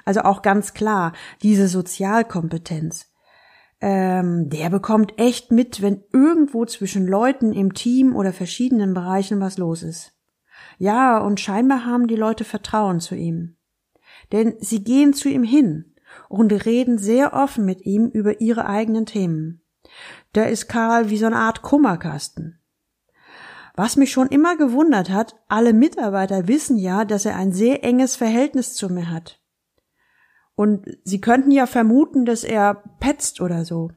Also 0.05 0.21
auch 0.21 0.43
ganz 0.43 0.75
klar, 0.75 1.13
diese 1.43 1.69
Sozialkompetenz. 1.69 3.11
Ähm, 3.81 4.49
der 4.49 4.71
bekommt 4.71 5.19
echt 5.19 5.51
mit, 5.51 5.83
wenn 5.83 6.05
irgendwo 6.13 6.67
zwischen 6.67 7.07
Leuten 7.07 7.53
im 7.53 7.75
Team 7.75 8.15
oder 8.15 8.33
verschiedenen 8.33 8.95
Bereichen 8.95 9.41
was 9.41 9.59
los 9.59 9.83
ist. 9.83 10.13
Ja, 10.79 11.19
und 11.19 11.41
scheinbar 11.41 11.85
haben 11.85 12.07
die 12.07 12.17
Leute 12.17 12.45
Vertrauen 12.45 13.01
zu 13.01 13.15
ihm. 13.15 13.57
Denn 14.31 14.55
sie 14.61 14.85
gehen 14.85 15.15
zu 15.15 15.29
ihm 15.29 15.43
hin, 15.43 15.92
und 16.33 16.51
reden 16.65 16.97
sehr 16.97 17.35
offen 17.35 17.67
mit 17.67 17.85
ihm 17.85 18.09
über 18.09 18.41
ihre 18.41 18.65
eigenen 18.65 19.05
Themen. 19.05 19.61
Da 20.33 20.45
ist 20.45 20.67
Karl 20.67 21.11
wie 21.11 21.19
so 21.19 21.27
eine 21.27 21.37
Art 21.37 21.61
Kummerkasten. 21.61 22.59
Was 23.75 23.97
mich 23.97 24.13
schon 24.13 24.29
immer 24.29 24.57
gewundert 24.57 25.11
hat, 25.11 25.37
alle 25.49 25.75
Mitarbeiter 25.75 26.49
wissen 26.49 26.79
ja, 26.79 27.05
dass 27.05 27.27
er 27.27 27.37
ein 27.37 27.53
sehr 27.53 27.85
enges 27.85 28.17
Verhältnis 28.17 28.75
zu 28.75 28.89
mir 28.89 29.11
hat. 29.11 29.43
Und 30.55 30.87
sie 31.05 31.21
könnten 31.21 31.51
ja 31.51 31.67
vermuten, 31.67 32.25
dass 32.25 32.45
er 32.45 32.83
petzt 32.99 33.43
oder 33.43 33.67
so. 33.67 33.91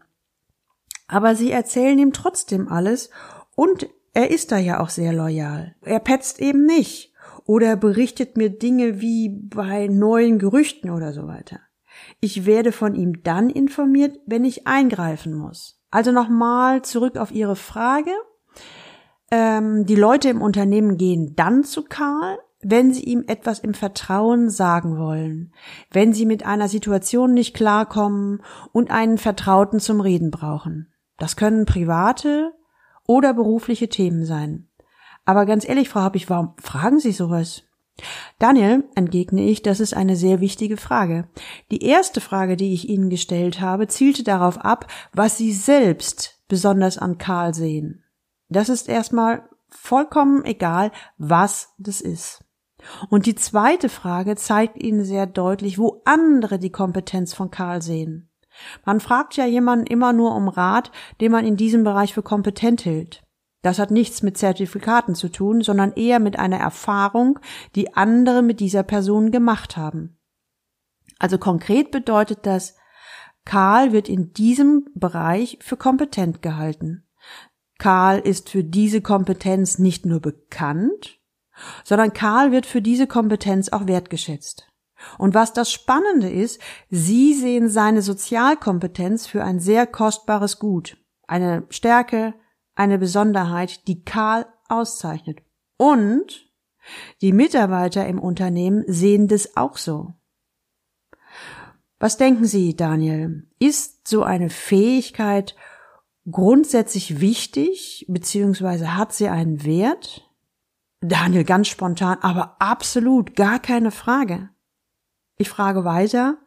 Aber 1.08 1.36
sie 1.36 1.51
erzählen 1.51 1.98
ihm 1.98 2.12
trotzdem 2.12 2.68
alles 2.68 3.12
und 3.56 3.88
er 4.13 4.30
ist 4.30 4.51
da 4.51 4.58
ja 4.58 4.82
auch 4.82 4.89
sehr 4.89 5.13
loyal. 5.13 5.75
Er 5.82 6.00
petzt 6.00 6.42
eben 6.42 6.65
nicht 6.65 7.13
oder 7.46 7.77
berichtet 7.77 8.36
mir 8.36 8.50
Dinge 8.50 9.00
wie 9.00 9.30
bei 9.30 9.88
neuen 9.88 10.38
Gerüchten 10.38 10.89
oder 10.89 11.13
so 11.13 11.27
weiter. 11.27 11.62
Ich 12.20 12.46
werde 12.46 12.72
von 12.72 12.96
ihm 12.96 13.24
dann 13.24 13.50
informiert, 13.50 14.20
wenn 14.25 14.46
ich 14.46 14.68
eingreifen 14.68 15.34
muss. 15.34 15.80
Also 15.92 16.12
nochmal 16.12 16.82
zurück 16.82 17.18
auf 17.18 17.32
Ihre 17.32 17.56
Frage. 17.56 18.12
Ähm, 19.32 19.86
die 19.86 19.96
Leute 19.96 20.30
im 20.30 20.42
Unternehmen 20.42 20.98
gehen 20.98 21.36
dann 21.36 21.64
zu 21.64 21.84
Karl, 21.84 22.38
wenn 22.62 22.94
sie 22.94 23.04
ihm 23.04 23.24
etwas 23.28 23.60
im 23.60 23.74
Vertrauen 23.74 24.50
sagen 24.50 24.98
wollen, 24.98 25.54
wenn 25.92 26.14
sie 26.14 26.25
mit 26.25 26.46
einer 26.46 26.68
Situation 26.68 27.34
nicht 27.34 27.56
klarkommen 27.56 28.42
und 28.72 28.90
einen 28.90 29.18
Vertrauten 29.18 29.80
zum 29.80 30.02
Reden 30.02 30.32
brauchen. 30.32 30.92
Das 31.18 31.36
können 31.36 31.66
private 31.66 32.54
oder 33.08 33.34
berufliche 33.34 33.88
Themen 33.88 34.25
sein. 34.25 34.68
Aber 35.25 35.46
ganz 35.46 35.68
ehrlich, 35.68 35.90
Frau 35.90 36.02
Happig, 36.02 36.30
warum 36.30 36.54
fragen 36.58 37.00
Sie 37.00 37.12
sowas? 37.12 37.64
Daniel, 38.40 38.84
entgegne 38.96 39.44
ich, 39.44 39.62
das 39.62 39.80
ist 39.80 39.94
eine 39.94 40.16
sehr 40.16 40.42
wichtige 40.42 40.78
Frage. 40.78 41.28
Die 41.72 41.84
erste 41.84 42.20
Frage, 42.20 42.58
die 42.58 42.74
ich 42.74 42.90
Ihnen 42.90 43.10
gestellt 43.10 43.62
habe, 43.62 43.88
zielte 43.88 44.24
darauf 44.24 44.58
ab, 44.58 44.88
was 45.14 45.38
Sie 45.38 45.54
selbst 45.54 46.42
besonders 46.48 46.98
an 46.98 47.18
Karl 47.18 47.54
sehen. 47.54 48.04
Das 48.50 48.70
ist 48.70 48.90
erstmal 48.90 49.48
vollkommen 49.70 50.44
egal, 50.46 50.92
was 51.18 51.74
das 51.78 52.02
ist. 52.02 52.44
Und 53.10 53.25
die 53.25 53.36
zweite 53.36 53.90
Frage 53.90 54.36
zeigt 54.36 54.82
Ihnen 54.82 55.06
sehr 55.06 55.25
deutlich, 55.25 55.80
wo 55.80 56.02
andere 56.06 56.60
die 56.60 56.72
Kompetenz 56.72 57.34
von 57.34 57.50
Karl 57.50 57.82
sehen. 57.82 58.30
Man 58.86 59.00
fragt 59.00 59.36
ja 59.36 59.46
jemanden 59.46 59.88
immer 59.88 60.14
nur 60.14 60.36
um 60.36 60.48
Rat, 60.48 60.92
den 61.20 61.32
man 61.32 61.46
in 61.46 61.58
diesem 61.58 61.84
Bereich 61.84 62.14
für 62.14 62.24
kompetent 62.24 62.86
hält. 62.86 63.25
Das 63.65 63.79
hat 63.79 63.89
nichts 63.89 64.22
mit 64.22 64.38
Zertifikaten 64.38 65.15
zu 65.15 65.27
tun, 65.27 65.62
sondern 65.62 65.93
eher 65.93 66.19
mit 66.19 66.38
einer 66.38 66.60
Erfahrung, 66.60 67.39
die 67.74 67.95
andere 67.95 68.43
mit 68.43 68.60
dieser 68.60 68.84
Person 68.84 69.31
gemacht 69.31 69.75
haben. 69.75 70.19
Also 71.17 71.39
konkret 71.39 71.89
bedeutet 71.89 72.41
das, 72.43 72.75
Karl 73.43 73.91
wird 73.91 74.07
in 74.07 74.34
diesem 74.34 74.86
Bereich 74.93 75.57
für 75.62 75.77
kompetent 75.77 76.43
gehalten. 76.43 77.07
Karl 77.79 78.19
ist 78.19 78.51
für 78.51 78.63
diese 78.63 79.01
Kompetenz 79.01 79.79
nicht 79.79 80.05
nur 80.05 80.19
bekannt, 80.19 81.19
sondern 81.84 82.13
Karl 82.13 82.51
wird 82.51 82.67
für 82.67 82.84
diese 82.84 83.07
Kompetenz 83.07 83.69
auch 83.69 83.88
wertgeschätzt. 83.88 84.67
Und 85.17 85.34
was 85.34 85.53
das 85.53 85.72
Spannende 85.72 86.29
ist, 86.29 86.62
Sie 86.91 87.34
sehen 87.34 87.67
seine 87.67 88.03
Sozialkompetenz 88.03 89.25
für 89.25 89.43
ein 89.43 89.60
sehr 89.60 89.88
kostbares 89.88 90.60
Gut, 90.60 90.98
eine 91.25 91.65
Stärke, 91.72 92.36
eine 92.75 92.98
Besonderheit, 92.98 93.88
die 93.88 94.03
Karl 94.03 94.46
auszeichnet. 94.67 95.41
Und 95.77 96.51
die 97.22 97.34
Mitarbeiter 97.34 98.05
im 98.08 98.20
Unternehmen 98.20 98.84
sehen 98.88 99.27
das 99.27 99.58
auch 99.58 99.77
so. 99.77 100.13
Was 102.00 102.17
denken 102.17 102.46
Sie, 102.46 102.75
Daniel? 102.75 103.48
Ist 103.60 104.08
so 104.08 104.24
eine 104.24 104.50
Fähigkeit 104.50 105.55
grundsätzlich 106.29 107.20
wichtig, 107.22 108.05
beziehungsweise 108.08 108.96
hat 108.96 109.13
sie 109.13 109.29
einen 109.29 109.63
Wert? 109.63 110.29
Daniel 111.01 111.44
ganz 111.44 111.67
spontan, 111.67 112.17
aber 112.22 112.58
absolut 112.60 113.36
gar 113.36 113.60
keine 113.60 113.91
Frage. 113.91 114.50
Ich 115.38 115.50
frage 115.50 115.86
weiter, 115.86 116.38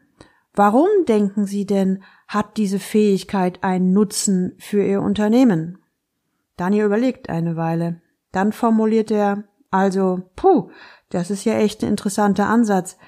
Warum 0.58 0.88
denken 1.06 1.47
Sie 1.47 1.66
denn, 1.66 2.02
hat 2.26 2.56
diese 2.56 2.80
Fähigkeit 2.80 3.62
einen 3.62 3.92
Nutzen 3.92 4.56
für 4.58 4.85
Ihr 4.85 5.02
Unternehmen? 5.02 5.78
Daniel 6.59 6.85
überlegt 6.85 7.31
eine 7.31 7.57
Weile. 7.57 8.03
Dann 8.33 8.53
formuliert 8.53 9.11
er, 9.11 9.45
also, 9.71 10.31
puh, 10.37 10.71
das 11.09 11.31
ist 11.31 11.45
ja 11.45 11.55
echt 11.55 11.83
ein 11.83 11.88
interessanter 11.88 12.47
Ansatz. 12.47 12.99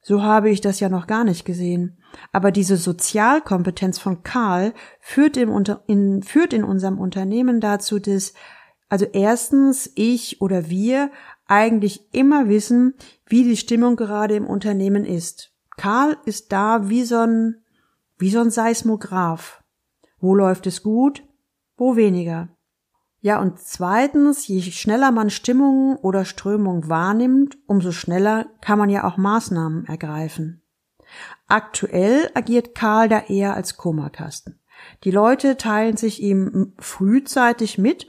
So 0.00 0.22
habe 0.22 0.48
ich 0.48 0.62
das 0.62 0.80
ja 0.80 0.88
noch 0.88 1.06
gar 1.06 1.24
nicht 1.24 1.44
gesehen. 1.44 1.98
Aber 2.32 2.50
diese 2.50 2.76
Sozialkompetenz 2.76 3.98
von 3.98 4.22
Karl 4.22 4.72
führt, 5.00 5.36
im 5.36 5.50
Unter 5.50 5.84
in, 5.86 6.22
führt 6.22 6.52
in 6.52 6.64
unserem 6.64 6.98
Unternehmen 6.98 7.60
dazu, 7.60 7.98
dass 7.98 8.32
also 8.88 9.04
erstens 9.04 9.90
ich 9.94 10.40
oder 10.40 10.68
wir 10.68 11.10
eigentlich 11.46 12.12
immer 12.12 12.48
wissen, 12.48 12.94
wie 13.26 13.44
die 13.44 13.56
Stimmung 13.56 13.96
gerade 13.96 14.34
im 14.34 14.46
Unternehmen 14.46 15.04
ist. 15.04 15.52
Karl 15.76 16.16
ist 16.24 16.52
da 16.52 16.88
wie 16.88 17.04
so 17.04 17.18
ein, 17.18 17.62
wie 18.18 18.30
so 18.30 18.40
ein 18.40 18.50
Seismograph. 18.50 19.62
Wo 20.18 20.34
läuft 20.34 20.66
es 20.66 20.82
gut? 20.82 21.22
Wo 21.76 21.96
weniger? 21.96 22.48
Ja, 23.22 23.40
und 23.40 23.58
zweitens, 23.58 24.46
je 24.46 24.62
schneller 24.62 25.10
man 25.10 25.28
Stimmungen 25.28 25.96
oder 25.96 26.24
Strömung 26.24 26.88
wahrnimmt, 26.88 27.58
umso 27.66 27.92
schneller 27.92 28.46
kann 28.62 28.78
man 28.78 28.88
ja 28.88 29.04
auch 29.04 29.18
Maßnahmen 29.18 29.84
ergreifen. 29.84 30.62
Aktuell 31.46 32.30
agiert 32.34 32.74
Karl 32.74 33.08
da 33.08 33.20
eher 33.20 33.54
als 33.54 33.76
Kummerkasten. 33.76 34.60
Die 35.04 35.10
Leute 35.10 35.58
teilen 35.58 35.98
sich 35.98 36.22
ihm 36.22 36.72
frühzeitig 36.78 37.76
mit 37.76 38.06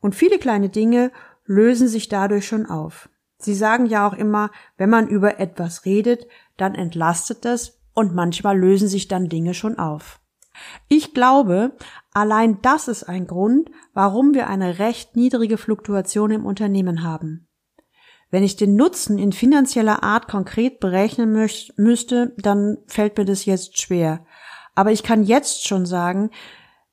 und 0.00 0.14
viele 0.14 0.38
kleine 0.38 0.70
Dinge 0.70 1.12
lösen 1.44 1.88
sich 1.88 2.08
dadurch 2.08 2.46
schon 2.46 2.64
auf. 2.64 3.10
Sie 3.36 3.54
sagen 3.54 3.84
ja 3.84 4.08
auch 4.08 4.14
immer, 4.14 4.50
wenn 4.78 4.88
man 4.88 5.08
über 5.08 5.38
etwas 5.38 5.84
redet, 5.84 6.26
dann 6.56 6.74
entlastet 6.74 7.44
es 7.44 7.80
und 7.92 8.14
manchmal 8.14 8.58
lösen 8.58 8.88
sich 8.88 9.08
dann 9.08 9.28
Dinge 9.28 9.52
schon 9.52 9.78
auf. 9.78 10.20
Ich 10.88 11.14
glaube, 11.14 11.76
allein 12.12 12.60
das 12.62 12.88
ist 12.88 13.04
ein 13.04 13.26
Grund, 13.26 13.70
warum 13.92 14.34
wir 14.34 14.48
eine 14.48 14.78
recht 14.78 15.16
niedrige 15.16 15.58
Fluktuation 15.58 16.30
im 16.30 16.46
Unternehmen 16.46 17.02
haben. 17.02 17.48
Wenn 18.30 18.42
ich 18.42 18.56
den 18.56 18.74
Nutzen 18.74 19.18
in 19.18 19.32
finanzieller 19.32 20.02
Art 20.02 20.26
konkret 20.26 20.80
berechnen 20.80 21.32
müsste, 21.76 22.34
dann 22.36 22.78
fällt 22.86 23.16
mir 23.16 23.24
das 23.24 23.44
jetzt 23.44 23.80
schwer. 23.80 24.26
Aber 24.74 24.90
ich 24.90 25.02
kann 25.02 25.22
jetzt 25.22 25.66
schon 25.66 25.86
sagen, 25.86 26.30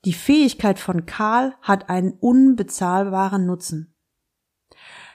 die 0.04 0.12
Fähigkeit 0.12 0.78
von 0.78 1.06
Karl 1.06 1.54
hat 1.60 1.88
einen 1.88 2.12
unbezahlbaren 2.12 3.46
Nutzen. 3.46 3.94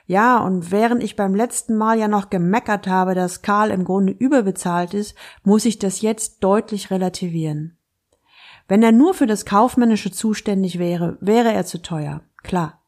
Ja, 0.06 0.40
und 0.40 0.72
während 0.72 1.04
ich 1.04 1.18
beim 1.18 1.36
letzten 1.36 1.76
Mal 1.76 2.00
ja 2.00 2.08
noch 2.08 2.30
gemeckert 2.30 2.88
habe, 2.88 3.14
dass 3.14 3.42
Karl 3.42 3.72
im 3.72 3.84
Grunde 3.84 4.14
überbezahlt 4.14 4.94
ist, 4.94 5.16
muss 5.44 5.66
ich 5.66 5.80
das 5.80 6.02
jetzt 6.02 6.44
deutlich 6.44 6.92
relativieren. 6.92 7.77
Wenn 8.68 8.84
er 8.84 8.92
nur 8.92 9.14
für 9.14 9.28
das 9.28 9.46
Kaufmännische 9.46 10.12
zuständig 10.12 10.80
wäre, 10.80 11.18
wäre 11.22 11.52
er 11.52 11.66
zu 11.66 11.82
teuer. 11.82 12.22
Klar. 12.44 12.82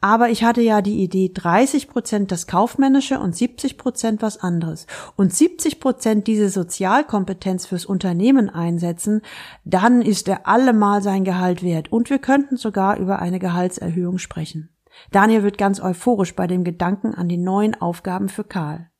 Aber 0.00 0.30
ich 0.30 0.44
hatte 0.44 0.60
ja 0.60 0.82
die 0.82 1.02
Idee 1.02 1.30
30 1.34 1.88
Prozent 1.88 2.30
das 2.30 2.46
Kaufmännische 2.46 3.18
und 3.18 3.34
70 3.34 3.76
Prozent 3.76 4.22
was 4.22 4.38
anderes. 4.38 4.86
Und 5.16 5.34
70 5.34 5.80
Prozent 5.80 6.26
diese 6.26 6.48
Sozialkompetenz 6.48 7.66
fürs 7.66 7.84
Unternehmen 7.84 8.50
einsetzen, 8.50 9.22
dann 9.64 10.02
ist 10.02 10.28
er 10.28 10.46
allemal 10.46 11.02
sein 11.02 11.24
Gehalt 11.24 11.62
wert. 11.62 11.90
Und 11.90 12.10
wir 12.10 12.18
könnten 12.18 12.56
sogar 12.56 12.98
über 12.98 13.18
eine 13.18 13.38
Gehaltserhöhung 13.38 14.18
sprechen. 14.18 14.70
Daniel 15.10 15.42
wird 15.42 15.58
ganz 15.58 15.80
euphorisch 15.80 16.34
bei 16.34 16.46
dem 16.46 16.64
Gedanken 16.64 17.14
an 17.14 17.28
die 17.28 17.36
neuen 17.36 17.80
Aufgaben 17.80 18.28
für 18.28 18.44
Karl. 18.44 18.90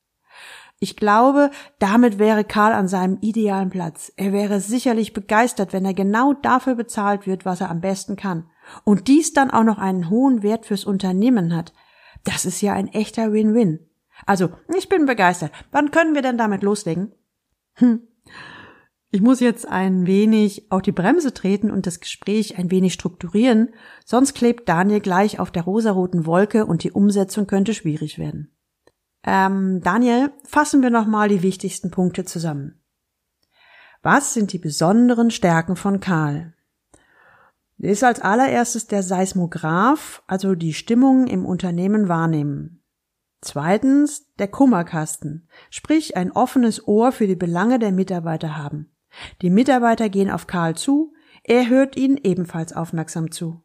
Ich 0.80 0.96
glaube, 0.96 1.50
damit 1.80 2.20
wäre 2.20 2.44
Karl 2.44 2.72
an 2.72 2.86
seinem 2.86 3.18
idealen 3.20 3.70
Platz. 3.70 4.12
Er 4.16 4.32
wäre 4.32 4.60
sicherlich 4.60 5.12
begeistert, 5.12 5.72
wenn 5.72 5.84
er 5.84 5.94
genau 5.94 6.34
dafür 6.34 6.76
bezahlt 6.76 7.26
wird, 7.26 7.44
was 7.44 7.60
er 7.60 7.70
am 7.70 7.80
besten 7.80 8.14
kann. 8.14 8.48
Und 8.84 9.08
dies 9.08 9.32
dann 9.32 9.50
auch 9.50 9.64
noch 9.64 9.78
einen 9.78 10.08
hohen 10.08 10.42
Wert 10.42 10.66
fürs 10.66 10.84
Unternehmen 10.84 11.54
hat. 11.54 11.72
Das 12.22 12.44
ist 12.44 12.60
ja 12.60 12.74
ein 12.74 12.88
echter 12.88 13.32
Win-Win. 13.32 13.80
Also, 14.24 14.50
ich 14.76 14.88
bin 14.88 15.06
begeistert. 15.06 15.52
Wann 15.72 15.90
können 15.90 16.14
wir 16.14 16.22
denn 16.22 16.38
damit 16.38 16.62
loslegen? 16.62 17.12
Hm. 17.74 18.06
Ich 19.10 19.22
muss 19.22 19.40
jetzt 19.40 19.66
ein 19.66 20.06
wenig 20.06 20.70
auf 20.70 20.82
die 20.82 20.92
Bremse 20.92 21.32
treten 21.32 21.70
und 21.70 21.86
das 21.86 21.98
Gespräch 21.98 22.58
ein 22.58 22.70
wenig 22.70 22.92
strukturieren, 22.92 23.70
sonst 24.04 24.34
klebt 24.34 24.68
Daniel 24.68 25.00
gleich 25.00 25.40
auf 25.40 25.50
der 25.50 25.62
rosaroten 25.62 26.26
Wolke 26.26 26.66
und 26.66 26.84
die 26.84 26.92
Umsetzung 26.92 27.46
könnte 27.46 27.72
schwierig 27.72 28.18
werden. 28.18 28.52
Ähm, 29.24 29.80
Daniel, 29.82 30.32
fassen 30.44 30.82
wir 30.82 30.90
nochmal 30.90 31.28
die 31.28 31.42
wichtigsten 31.42 31.90
Punkte 31.90 32.24
zusammen. 32.24 32.80
Was 34.02 34.32
sind 34.34 34.52
die 34.52 34.58
besonderen 34.58 35.30
Stärken 35.30 35.76
von 35.76 36.00
Karl? 36.00 36.54
Er 37.80 37.90
ist 37.90 38.04
als 38.04 38.20
allererstes 38.20 38.86
der 38.86 39.02
Seismograph, 39.02 40.22
also 40.26 40.54
die 40.54 40.74
Stimmung 40.74 41.26
im 41.26 41.46
Unternehmen 41.46 42.08
wahrnehmen. 42.08 42.82
Zweitens 43.40 44.34
der 44.36 44.48
Kummerkasten, 44.48 45.48
sprich 45.70 46.16
ein 46.16 46.32
offenes 46.32 46.88
Ohr 46.88 47.12
für 47.12 47.28
die 47.28 47.36
Belange 47.36 47.78
der 47.78 47.92
Mitarbeiter 47.92 48.56
haben. 48.56 48.90
Die 49.42 49.50
Mitarbeiter 49.50 50.08
gehen 50.08 50.30
auf 50.30 50.48
Karl 50.48 50.76
zu, 50.76 51.12
er 51.44 51.68
hört 51.68 51.96
ihnen 51.96 52.16
ebenfalls 52.16 52.72
aufmerksam 52.72 53.30
zu. 53.30 53.62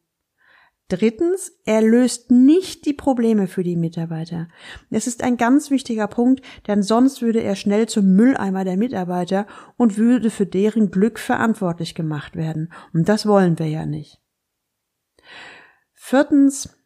Drittens, 0.94 1.52
er 1.66 1.82
löst 1.82 2.30
nicht 2.30 2.86
die 2.86 2.94
Probleme 2.94 3.48
für 3.48 3.64
die 3.64 3.76
Mitarbeiter. 3.76 4.48
Das 4.92 5.08
ist 5.08 5.24
ein 5.24 5.38
ganz 5.38 5.72
wichtiger 5.72 6.08
Punkt, 6.08 6.46
denn 6.68 6.84
sonst 6.84 7.24
würde 7.24 7.42
er 7.42 7.56
schnell 7.56 7.90
zum 7.90 8.16
Mülleimer 8.16 8.64
der 8.64 8.78
Mitarbeiter 8.78 9.48
und 9.76 9.98
würde 9.98 10.30
für 10.30 10.46
deren 10.46 10.92
Glück 10.92 11.18
verantwortlich 11.18 11.96
gemacht 11.96 12.36
werden. 12.36 12.72
Und 12.94 13.10
das 13.10 13.26
wollen 13.26 13.58
wir 13.58 13.66
ja 13.66 13.88
nicht. 13.88 14.22
Viertens, 15.94 16.78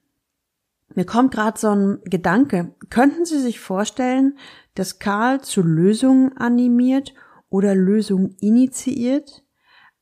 mir 0.95 1.05
kommt 1.05 1.33
gerade 1.33 1.59
so 1.59 1.67
ein 1.71 1.99
Gedanke. 2.05 2.75
Könnten 2.89 3.25
Sie 3.25 3.41
sich 3.41 3.59
vorstellen, 3.59 4.37
dass 4.75 4.99
Karl 4.99 5.41
zu 5.41 5.61
Lösungen 5.61 6.37
animiert 6.37 7.13
oder 7.49 7.75
Lösungen 7.75 8.37
initiiert? 8.39 9.43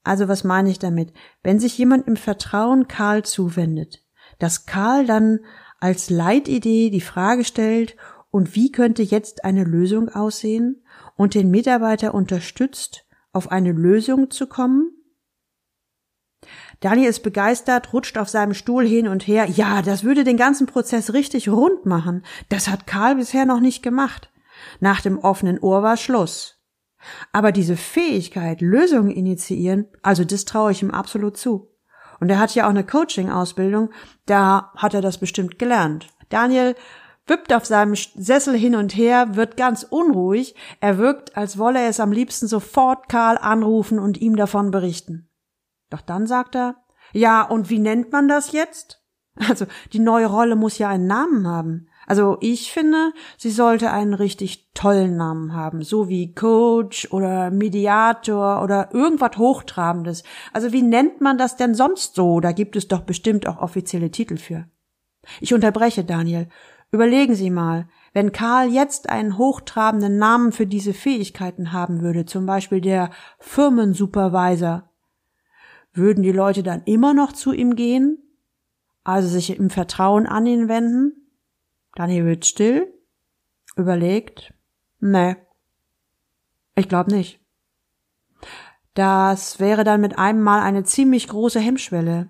Also 0.05 0.27
was 0.27 0.43
meine 0.43 0.69
ich 0.69 0.79
damit? 0.79 1.11
Wenn 1.43 1.59
sich 1.59 1.77
jemand 1.77 2.07
im 2.07 2.15
Vertrauen 2.15 2.87
Karl 2.87 3.23
zuwendet, 3.23 4.03
dass 4.39 4.65
Karl 4.65 5.05
dann 5.05 5.39
als 5.79 6.09
Leitidee 6.09 6.89
die 6.89 7.01
Frage 7.01 7.43
stellt, 7.43 7.95
und 8.31 8.53
wie 8.53 8.69
könnte 8.69 9.01
jetzt 9.01 9.45
eine 9.45 9.63
Lösung 9.63 10.09
aussehen 10.09 10.83
und 11.15 11.35
den 11.35 11.49
Mitarbeiter 11.49 12.13
unterstützt, 12.13 13.05
auf 13.31 13.49
eine 13.49 13.71
Lösung 13.71 14.29
zu 14.29 14.47
kommen? 14.47 14.91
Daniel 16.81 17.09
ist 17.09 17.23
begeistert, 17.23 17.93
rutscht 17.93 18.17
auf 18.17 18.27
seinem 18.27 18.53
Stuhl 18.53 18.85
hin 18.85 19.07
und 19.07 19.25
her. 19.25 19.45
Ja, 19.49 19.81
das 19.81 20.03
würde 20.03 20.23
den 20.25 20.37
ganzen 20.37 20.67
Prozess 20.67 21.13
richtig 21.13 21.47
rund 21.47 21.85
machen. 21.85 22.25
Das 22.49 22.67
hat 22.67 22.87
Karl 22.87 23.15
bisher 23.15 23.45
noch 23.45 23.61
nicht 23.61 23.81
gemacht. 23.81 24.31
Nach 24.81 25.01
dem 25.01 25.17
offenen 25.17 25.57
Ohr 25.59 25.81
war 25.81 25.97
Schluss. 25.97 26.54
Aber 27.31 27.51
diese 27.51 27.77
Fähigkeit, 27.77 28.61
Lösungen 28.61 29.11
initiieren, 29.11 29.87
also 30.01 30.23
das 30.23 30.45
traue 30.45 30.71
ich 30.71 30.81
ihm 30.81 30.91
absolut 30.91 31.37
zu. 31.37 31.69
Und 32.19 32.29
er 32.29 32.39
hat 32.39 32.55
ja 32.55 32.65
auch 32.65 32.69
eine 32.69 32.85
Coaching-Ausbildung, 32.85 33.91
da 34.25 34.71
hat 34.75 34.93
er 34.93 35.01
das 35.01 35.17
bestimmt 35.17 35.59
gelernt. 35.59 36.07
Daniel 36.29 36.75
wippt 37.27 37.53
auf 37.53 37.65
seinem 37.65 37.95
Sessel 37.95 38.55
hin 38.55 38.75
und 38.75 38.95
her, 38.95 39.35
wird 39.35 39.57
ganz 39.57 39.83
unruhig, 39.83 40.55
er 40.79 40.97
wirkt, 40.97 41.35
als 41.35 41.57
wolle 41.57 41.81
er 41.81 41.89
es 41.89 41.99
am 41.99 42.11
liebsten 42.11 42.47
sofort 42.47 43.09
Karl 43.09 43.37
anrufen 43.37 43.99
und 43.99 44.17
ihm 44.17 44.35
davon 44.35 44.71
berichten. 44.71 45.29
Doch 45.89 46.01
dann 46.01 46.27
sagt 46.27 46.55
er, 46.55 46.75
ja, 47.13 47.43
und 47.43 47.69
wie 47.69 47.79
nennt 47.79 48.11
man 48.11 48.27
das 48.27 48.51
jetzt? 48.51 49.01
Also, 49.49 49.65
die 49.91 49.99
neue 49.99 50.27
Rolle 50.27 50.55
muss 50.55 50.77
ja 50.77 50.87
einen 50.87 51.07
Namen 51.07 51.45
haben. 51.47 51.89
Also 52.07 52.37
ich 52.41 52.71
finde, 52.71 53.13
sie 53.37 53.49
sollte 53.49 53.91
einen 53.91 54.13
richtig 54.13 54.71
tollen 54.73 55.17
Namen 55.17 55.53
haben, 55.53 55.81
so 55.83 56.07
wie 56.07 56.33
Coach 56.33 57.11
oder 57.11 57.49
Mediator 57.51 58.61
oder 58.61 58.93
irgendwas 58.93 59.37
Hochtrabendes. 59.37 60.23
Also 60.53 60.71
wie 60.71 60.83
nennt 60.83 61.21
man 61.21 61.37
das 61.37 61.57
denn 61.57 61.73
sonst 61.73 62.15
so? 62.15 62.39
Da 62.39 62.51
gibt 62.51 62.75
es 62.75 62.87
doch 62.87 63.01
bestimmt 63.01 63.47
auch 63.47 63.59
offizielle 63.59 64.11
Titel 64.11 64.37
für. 64.37 64.65
Ich 65.41 65.53
unterbreche 65.53 66.03
Daniel. 66.03 66.47
Überlegen 66.91 67.35
Sie 67.35 67.49
mal, 67.49 67.87
wenn 68.13 68.31
Karl 68.31 68.69
jetzt 68.69 69.09
einen 69.09 69.37
hochtrabenden 69.37 70.17
Namen 70.17 70.51
für 70.51 70.67
diese 70.67 70.93
Fähigkeiten 70.93 71.73
haben 71.73 72.01
würde, 72.01 72.25
zum 72.25 72.45
Beispiel 72.45 72.79
der 72.79 73.09
Firmensupervisor, 73.39 74.89
würden 75.93 76.23
die 76.23 76.31
Leute 76.31 76.61
dann 76.61 76.83
immer 76.85 77.13
noch 77.13 77.33
zu 77.33 77.51
ihm 77.53 77.75
gehen? 77.75 78.17
Also 79.03 79.27
sich 79.27 79.57
im 79.57 79.69
Vertrauen 79.69 80.27
an 80.27 80.45
ihn 80.45 80.67
wenden? 80.67 81.24
Daniel 81.95 82.25
wird 82.25 82.45
still, 82.45 82.93
überlegt, 83.75 84.53
nee, 84.99 85.35
ich 86.75 86.87
glaube 86.87 87.11
nicht. 87.11 87.39
Das 88.93 89.59
wäre 89.59 89.83
dann 89.83 90.01
mit 90.01 90.17
einem 90.17 90.41
Mal 90.41 90.61
eine 90.61 90.83
ziemlich 90.83 91.27
große 91.27 91.59
Hemmschwelle. 91.59 92.29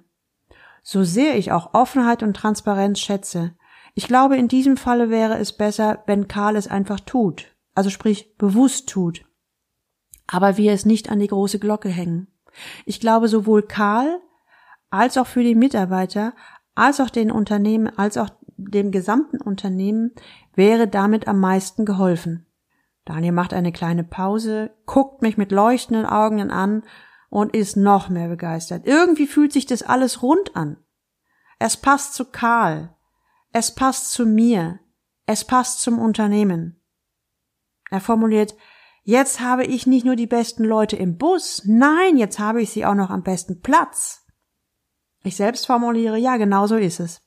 So 0.81 1.03
sehr 1.03 1.37
ich 1.37 1.51
auch 1.51 1.73
Offenheit 1.73 2.23
und 2.23 2.35
Transparenz 2.35 2.99
schätze, 2.99 3.55
ich 3.97 4.07
glaube, 4.07 4.35
in 4.35 4.49
diesem 4.49 4.75
Falle 4.75 5.09
wäre 5.09 5.37
es 5.37 5.53
besser, 5.53 6.03
wenn 6.05 6.27
Karl 6.27 6.57
es 6.57 6.67
einfach 6.67 6.99
tut, 6.99 7.55
also 7.75 7.89
sprich 7.89 8.35
bewusst 8.37 8.89
tut. 8.89 9.25
aber 10.27 10.57
wir 10.57 10.73
es 10.73 10.85
nicht 10.85 11.09
an 11.09 11.19
die 11.19 11.27
große 11.27 11.59
Glocke 11.59 11.89
hängen. 11.89 12.27
Ich 12.85 12.99
glaube, 12.99 13.27
sowohl 13.27 13.61
Karl 13.63 14.19
als 14.89 15.17
auch 15.17 15.27
für 15.27 15.43
die 15.43 15.55
Mitarbeiter, 15.55 16.33
als 16.73 16.99
auch 16.99 17.09
den 17.09 17.31
Unternehmen, 17.31 17.87
als 17.97 18.17
auch 18.17 18.29
dem 18.57 18.91
gesamten 18.91 19.41
Unternehmen 19.41 20.11
wäre 20.53 20.87
damit 20.87 21.27
am 21.27 21.39
meisten 21.39 21.85
geholfen. 21.85 22.45
Daniel 23.05 23.33
macht 23.33 23.53
eine 23.53 23.71
kleine 23.71 24.03
Pause, 24.03 24.71
guckt 24.85 25.21
mich 25.21 25.37
mit 25.37 25.51
leuchtenden 25.51 26.05
Augen 26.05 26.49
an 26.49 26.83
und 27.29 27.55
ist 27.55 27.77
noch 27.77 28.09
mehr 28.09 28.29
begeistert. 28.29 28.87
Irgendwie 28.87 29.27
fühlt 29.27 29.53
sich 29.53 29.65
das 29.65 29.83
alles 29.83 30.23
rund 30.23 30.55
an. 30.55 30.77
Es 31.59 31.77
passt 31.77 32.13
zu 32.13 32.25
Karl. 32.25 32.95
Es 33.51 33.73
passt 33.73 34.11
zu 34.11 34.25
mir. 34.25 34.79
Es 35.25 35.45
passt 35.45 35.81
zum 35.81 35.99
Unternehmen. 35.99 36.81
Er 37.91 38.01
formuliert, 38.01 38.55
jetzt 39.03 39.39
habe 39.39 39.65
ich 39.65 39.85
nicht 39.87 40.05
nur 40.05 40.15
die 40.15 40.27
besten 40.27 40.63
Leute 40.63 40.95
im 40.95 41.17
Bus, 41.17 41.61
nein, 41.65 42.17
jetzt 42.17 42.39
habe 42.39 42.61
ich 42.61 42.71
sie 42.71 42.85
auch 42.85 42.95
noch 42.95 43.09
am 43.09 43.23
besten 43.23 43.61
Platz. 43.61 44.25
Ich 45.23 45.35
selbst 45.35 45.65
formuliere, 45.65 46.17
ja, 46.17 46.37
genau 46.37 46.67
so 46.67 46.75
ist 46.75 46.99
es. 46.99 47.24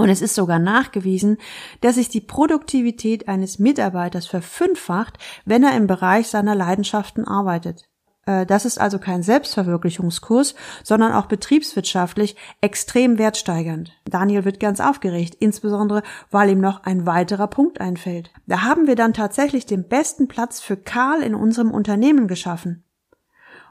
Und 0.00 0.08
es 0.08 0.22
ist 0.22 0.34
sogar 0.34 0.58
nachgewiesen, 0.58 1.36
dass 1.82 1.96
sich 1.96 2.08
die 2.08 2.22
Produktivität 2.22 3.28
eines 3.28 3.58
Mitarbeiters 3.58 4.26
verfünffacht, 4.26 5.18
wenn 5.44 5.62
er 5.62 5.76
im 5.76 5.86
Bereich 5.86 6.28
seiner 6.28 6.54
Leidenschaften 6.54 7.28
arbeitet. 7.28 7.84
Äh, 8.24 8.46
das 8.46 8.64
ist 8.64 8.80
also 8.80 8.98
kein 8.98 9.22
Selbstverwirklichungskurs, 9.22 10.54
sondern 10.82 11.12
auch 11.12 11.26
betriebswirtschaftlich 11.26 12.34
extrem 12.62 13.18
wertsteigernd. 13.18 13.92
Daniel 14.06 14.46
wird 14.46 14.58
ganz 14.58 14.80
aufgeregt, 14.80 15.36
insbesondere 15.38 16.02
weil 16.30 16.48
ihm 16.48 16.60
noch 16.60 16.84
ein 16.84 17.04
weiterer 17.04 17.48
Punkt 17.48 17.82
einfällt. 17.82 18.30
Da 18.46 18.62
haben 18.62 18.86
wir 18.86 18.96
dann 18.96 19.12
tatsächlich 19.12 19.66
den 19.66 19.86
besten 19.86 20.28
Platz 20.28 20.62
für 20.62 20.78
Karl 20.78 21.22
in 21.22 21.34
unserem 21.34 21.72
Unternehmen 21.72 22.26
geschaffen. 22.26 22.84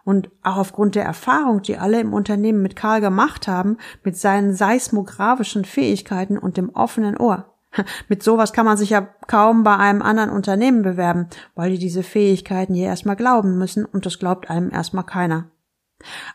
Und 0.10 0.32
auch 0.41 0.58
aufgrund 0.58 0.95
der 0.95 1.06
Erfahrung, 1.06 1.62
die 1.62 1.78
alle 1.78 2.00
im 2.00 2.13
Unternehmen 2.13 2.63
mit 2.63 2.76
Karl 2.76 3.00
gemacht 3.00 3.48
haben, 3.48 3.78
mit 4.04 4.17
seinen 4.17 4.56
seismografischen 4.56 5.65
Fähigkeiten 5.65 6.39
und 6.39 6.58
dem 6.58 6.72
offenen 6.72 7.15
Ohr. 7.15 7.54
Mit 8.08 8.24
sowas 8.24 8.52
kann 8.52 8.65
man 8.65 8.76
sich 8.76 8.89
ja 8.89 9.02
kaum 9.28 9.62
bei 9.62 9.78
einem 9.78 10.02
anderen 10.02 10.32
Unternehmen 10.32 10.82
bewerben, 10.82 11.28
weil 11.54 11.69
die 11.69 11.78
diese 11.78 12.02
Fähigkeiten 12.02 12.74
hier 12.74 12.88
erstmal 12.88 13.17
glauben 13.17 13.60
müssen 13.60 13.86
und 13.86 14.08
das 14.08 14.17
glaubt 14.17 14.50
einem 14.50 14.72
erstmal 14.72 15.04
keiner. 15.04 15.52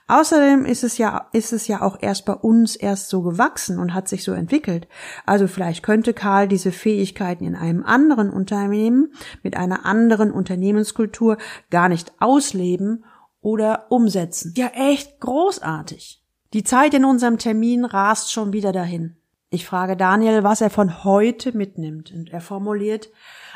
Außerdem 0.06 0.66
ist 0.66 0.84
es 0.84 0.96
ja, 0.96 1.26
ist 1.32 1.52
es 1.52 1.66
ja 1.66 1.82
auch 1.82 1.96
erst 2.00 2.26
bei 2.26 2.34
uns 2.34 2.76
erst 2.76 3.08
so 3.08 3.22
gewachsen 3.22 3.80
und 3.80 3.92
hat 3.92 4.06
sich 4.06 4.22
so 4.22 4.30
entwickelt. 4.30 4.86
Also 5.26 5.48
vielleicht 5.48 5.82
könnte 5.82 6.14
Karl 6.14 6.46
diese 6.46 6.70
Fähigkeiten 6.70 7.44
in 7.44 7.56
einem 7.56 7.82
anderen 7.82 8.30
Unternehmen 8.30 9.12
mit 9.42 9.56
einer 9.56 9.84
anderen 9.84 10.30
Unternehmenskultur 10.30 11.38
gar 11.70 11.88
nicht 11.88 12.12
ausleben 12.20 13.04
oder 13.44 13.86
umsetzen. 13.90 14.54
Ja, 14.56 14.68
echt 14.68 15.20
großartig. 15.20 16.22
Die 16.54 16.64
Zeit 16.64 16.94
in 16.94 17.04
unserem 17.04 17.36
Termin 17.36 17.84
rast 17.84 18.32
schon 18.32 18.52
wieder 18.52 18.72
dahin. 18.72 19.16
Ich 19.50 19.66
frage 19.66 19.96
Daniel, 19.96 20.42
was 20.42 20.62
er 20.62 20.70
von 20.70 21.04
heute 21.04 21.56
mitnimmt, 21.56 22.10
und 22.10 22.30
er 22.30 22.40
formuliert, 22.40 23.10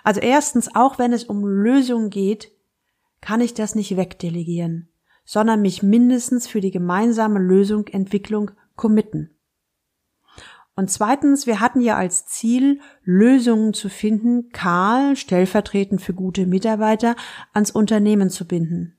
also 0.05 0.20
erstens, 0.20 0.74
auch 0.74 0.98
wenn 0.98 1.12
es 1.12 1.24
um 1.24 1.44
Lösungen 1.44 2.11
geht, 2.11 2.53
kann 3.20 3.40
ich 3.40 3.55
das 3.55 3.74
nicht 3.74 3.96
wegdelegieren, 3.96 4.88
sondern 5.24 5.62
mich 5.62 5.83
mindestens 5.83 6.46
für 6.46 6.61
die 6.61 6.70
gemeinsame 6.70 7.40
Lösung, 7.40 7.88
Entwicklung 7.88 8.51
committen. 8.77 9.38
Und 10.77 10.90
zweitens, 10.90 11.46
wir 11.46 11.61
hatten 11.61 11.81
ja 11.81 11.96
als 11.96 12.27
Ziel, 12.27 12.81
Lösungen 13.03 13.74
zu 13.74 13.88
finden, 13.88 14.51
Karl, 14.51 15.16
stellvertretend 15.16 16.01
für 16.03 16.14
gute 16.14 16.46
Mitarbeiter, 16.46 17.16
ans 17.53 17.70
Unternehmen 17.70 18.31
zu 18.31 18.46
binden. 18.46 18.97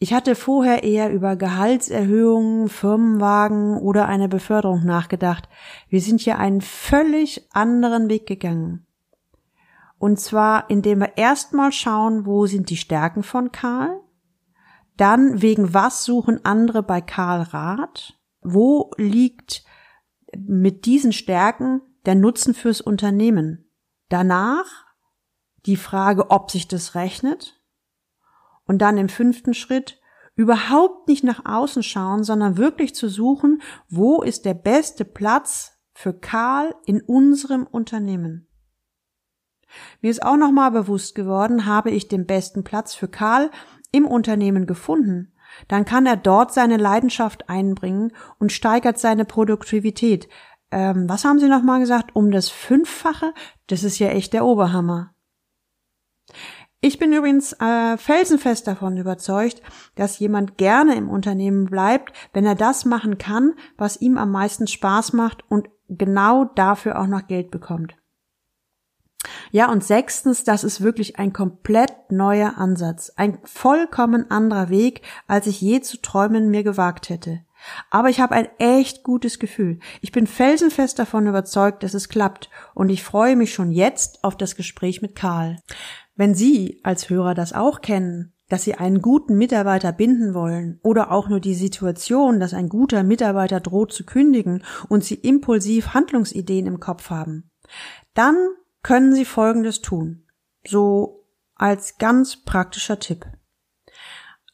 Ich 0.00 0.14
hatte 0.14 0.36
vorher 0.36 0.84
eher 0.84 1.12
über 1.12 1.34
Gehaltserhöhungen, 1.34 2.68
Firmenwagen 2.68 3.78
oder 3.78 4.06
eine 4.06 4.28
Beförderung 4.28 4.84
nachgedacht. 4.84 5.48
Wir 5.88 6.00
sind 6.00 6.20
hier 6.20 6.38
einen 6.38 6.60
völlig 6.60 7.48
anderen 7.52 8.08
Weg 8.08 8.26
gegangen. 8.26 8.86
Und 9.98 10.20
zwar, 10.20 10.70
indem 10.70 11.00
wir 11.00 11.16
erstmal 11.16 11.72
schauen, 11.72 12.26
wo 12.26 12.46
sind 12.46 12.70
die 12.70 12.76
Stärken 12.76 13.24
von 13.24 13.50
Karl? 13.50 14.00
Dann, 14.96 15.42
wegen 15.42 15.74
was 15.74 16.04
suchen 16.04 16.44
andere 16.44 16.84
bei 16.84 17.00
Karl 17.00 17.42
Rat? 17.42 18.14
Wo 18.40 18.92
liegt 18.96 19.64
mit 20.36 20.86
diesen 20.86 21.12
Stärken 21.12 21.80
der 22.06 22.14
Nutzen 22.14 22.54
fürs 22.54 22.80
Unternehmen? 22.80 23.68
Danach 24.08 24.66
die 25.66 25.76
Frage, 25.76 26.30
ob 26.30 26.52
sich 26.52 26.68
das 26.68 26.94
rechnet. 26.94 27.57
Und 28.68 28.78
dann 28.78 28.96
im 28.98 29.08
fünften 29.08 29.54
Schritt 29.54 30.00
überhaupt 30.36 31.08
nicht 31.08 31.24
nach 31.24 31.44
außen 31.44 31.82
schauen, 31.82 32.22
sondern 32.22 32.56
wirklich 32.56 32.94
zu 32.94 33.08
suchen, 33.08 33.60
wo 33.88 34.22
ist 34.22 34.44
der 34.44 34.54
beste 34.54 35.04
Platz 35.04 35.80
für 35.92 36.12
Karl 36.12 36.76
in 36.86 37.00
unserem 37.00 37.66
Unternehmen. 37.66 38.46
Mir 40.00 40.12
ist 40.12 40.22
auch 40.22 40.36
nochmal 40.36 40.70
bewusst 40.70 41.16
geworden, 41.16 41.66
habe 41.66 41.90
ich 41.90 42.06
den 42.06 42.24
besten 42.24 42.62
Platz 42.62 42.94
für 42.94 43.08
Karl 43.08 43.50
im 43.90 44.06
Unternehmen 44.06 44.66
gefunden, 44.66 45.32
dann 45.66 45.84
kann 45.84 46.06
er 46.06 46.16
dort 46.16 46.52
seine 46.52 46.76
Leidenschaft 46.76 47.48
einbringen 47.48 48.12
und 48.38 48.52
steigert 48.52 48.98
seine 48.98 49.24
Produktivität. 49.24 50.28
Ähm, 50.70 51.08
was 51.08 51.24
haben 51.24 51.38
Sie 51.38 51.48
nochmal 51.48 51.80
gesagt? 51.80 52.14
Um 52.14 52.30
das 52.30 52.48
Fünffache? 52.48 53.32
Das 53.66 53.84
ist 53.84 53.98
ja 53.98 54.08
echt 54.08 54.32
der 54.32 54.44
Oberhammer. 54.44 55.14
Ich 56.80 57.00
bin 57.00 57.12
übrigens 57.12 57.54
äh, 57.54 57.96
felsenfest 57.96 58.68
davon 58.68 58.96
überzeugt, 58.96 59.62
dass 59.96 60.20
jemand 60.20 60.58
gerne 60.58 60.94
im 60.94 61.10
Unternehmen 61.10 61.66
bleibt, 61.66 62.12
wenn 62.32 62.46
er 62.46 62.54
das 62.54 62.84
machen 62.84 63.18
kann, 63.18 63.54
was 63.76 64.00
ihm 64.00 64.16
am 64.16 64.30
meisten 64.30 64.68
Spaß 64.68 65.12
macht 65.12 65.42
und 65.48 65.68
genau 65.88 66.44
dafür 66.44 67.00
auch 67.00 67.08
noch 67.08 67.26
Geld 67.26 67.50
bekommt. 67.50 67.96
Ja, 69.50 69.72
und 69.72 69.82
sechstens, 69.82 70.44
das 70.44 70.62
ist 70.62 70.80
wirklich 70.80 71.18
ein 71.18 71.32
komplett 71.32 72.12
neuer 72.12 72.58
Ansatz, 72.58 73.10
ein 73.16 73.38
vollkommen 73.42 74.30
anderer 74.30 74.68
Weg, 74.68 75.02
als 75.26 75.48
ich 75.48 75.60
je 75.60 75.80
zu 75.80 76.00
träumen 76.00 76.48
mir 76.48 76.62
gewagt 76.62 77.08
hätte. 77.08 77.40
Aber 77.90 78.08
ich 78.08 78.20
habe 78.20 78.34
ein 78.34 78.48
echt 78.58 79.02
gutes 79.02 79.40
Gefühl. 79.40 79.80
Ich 80.00 80.12
bin 80.12 80.28
felsenfest 80.28 80.96
davon 80.98 81.26
überzeugt, 81.26 81.82
dass 81.82 81.94
es 81.94 82.08
klappt, 82.08 82.50
und 82.74 82.88
ich 82.88 83.02
freue 83.02 83.34
mich 83.34 83.52
schon 83.52 83.72
jetzt 83.72 84.22
auf 84.22 84.36
das 84.36 84.54
Gespräch 84.54 85.02
mit 85.02 85.16
Karl. 85.16 85.56
Wenn 86.18 86.34
Sie 86.34 86.80
als 86.82 87.08
Hörer 87.10 87.34
das 87.34 87.52
auch 87.52 87.80
kennen, 87.80 88.32
dass 88.48 88.64
Sie 88.64 88.74
einen 88.74 89.02
guten 89.02 89.38
Mitarbeiter 89.38 89.92
binden 89.92 90.34
wollen 90.34 90.80
oder 90.82 91.12
auch 91.12 91.28
nur 91.28 91.38
die 91.38 91.54
Situation, 91.54 92.40
dass 92.40 92.54
ein 92.54 92.68
guter 92.68 93.04
Mitarbeiter 93.04 93.60
droht 93.60 93.92
zu 93.92 94.04
kündigen 94.04 94.64
und 94.88 95.04
Sie 95.04 95.14
impulsiv 95.14 95.94
Handlungsideen 95.94 96.66
im 96.66 96.80
Kopf 96.80 97.10
haben, 97.10 97.52
dann 98.14 98.36
können 98.82 99.14
Sie 99.14 99.24
Folgendes 99.24 99.80
tun. 99.80 100.24
So 100.66 101.24
als 101.54 101.98
ganz 101.98 102.42
praktischer 102.44 102.98
Tipp. 102.98 103.24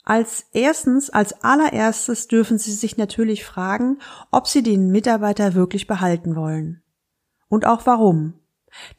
Als 0.04 0.44
erstens, 0.52 1.08
als 1.08 1.42
allererstes 1.42 2.28
dürfen 2.28 2.58
Sie 2.58 2.72
sich 2.72 2.98
natürlich 2.98 3.42
fragen, 3.46 4.00
ob 4.30 4.48
Sie 4.48 4.62
den 4.62 4.90
Mitarbeiter 4.90 5.54
wirklich 5.54 5.86
behalten 5.86 6.36
wollen. 6.36 6.82
Und 7.48 7.64
auch 7.64 7.86
warum. 7.86 8.34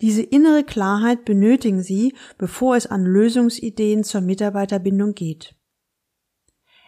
Diese 0.01 0.21
innere 0.21 0.63
Klarheit 0.63 1.25
benötigen 1.25 1.81
Sie, 1.81 2.15
bevor 2.37 2.75
es 2.75 2.87
an 2.87 3.03
Lösungsideen 3.03 4.03
zur 4.03 4.21
Mitarbeiterbindung 4.21 5.13
geht. 5.13 5.55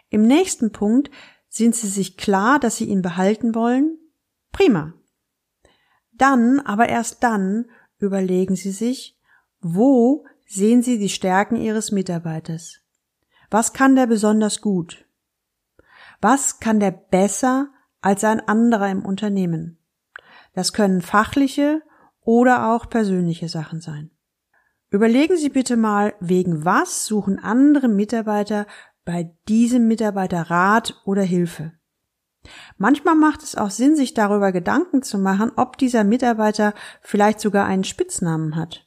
Im 0.09 0.23
nächsten 0.23 0.71
Punkt 0.71 1.11
sind 1.49 1.75
Sie 1.75 1.87
sich 1.87 2.17
klar, 2.17 2.59
dass 2.59 2.77
Sie 2.77 2.85
ihn 2.85 3.01
behalten 3.01 3.55
wollen? 3.55 3.97
Prima. 4.51 4.93
Dann, 6.11 6.59
aber 6.59 6.89
erst 6.89 7.23
dann, 7.23 7.65
überlegen 7.99 8.55
Sie 8.55 8.71
sich, 8.71 9.19
wo 9.59 10.25
sehen 10.45 10.81
Sie 10.81 10.97
die 10.97 11.09
Stärken 11.09 11.57
Ihres 11.57 11.91
Mitarbeiters? 11.91 12.81
Was 13.49 13.73
kann 13.73 13.95
der 13.95 14.07
besonders 14.07 14.61
gut? 14.61 15.05
Was 16.21 16.59
kann 16.59 16.79
der 16.79 16.91
besser 16.91 17.69
als 18.01 18.23
ein 18.23 18.39
anderer 18.39 18.89
im 18.89 19.05
Unternehmen? 19.05 19.77
Das 20.53 20.73
können 20.73 21.01
fachliche 21.01 21.81
oder 22.27 22.73
auch 22.73 22.89
persönliche 22.89 23.47
Sachen 23.47 23.79
sein. 23.79 24.11
Überlegen 24.89 25.37
Sie 25.37 25.47
bitte 25.47 25.77
mal, 25.77 26.13
wegen 26.19 26.65
was 26.65 27.05
suchen 27.05 27.39
andere 27.39 27.87
Mitarbeiter 27.87 28.67
bei 29.05 29.33
diesem 29.47 29.87
Mitarbeiter 29.87 30.41
Rat 30.49 31.01
oder 31.05 31.21
Hilfe. 31.21 31.71
Manchmal 32.77 33.15
macht 33.15 33.43
es 33.43 33.55
auch 33.55 33.69
Sinn, 33.69 33.95
sich 33.95 34.13
darüber 34.13 34.51
Gedanken 34.51 35.03
zu 35.03 35.17
machen, 35.17 35.53
ob 35.55 35.77
dieser 35.77 36.03
Mitarbeiter 36.03 36.73
vielleicht 37.01 37.39
sogar 37.39 37.65
einen 37.65 37.85
Spitznamen 37.85 38.57
hat. 38.57 38.85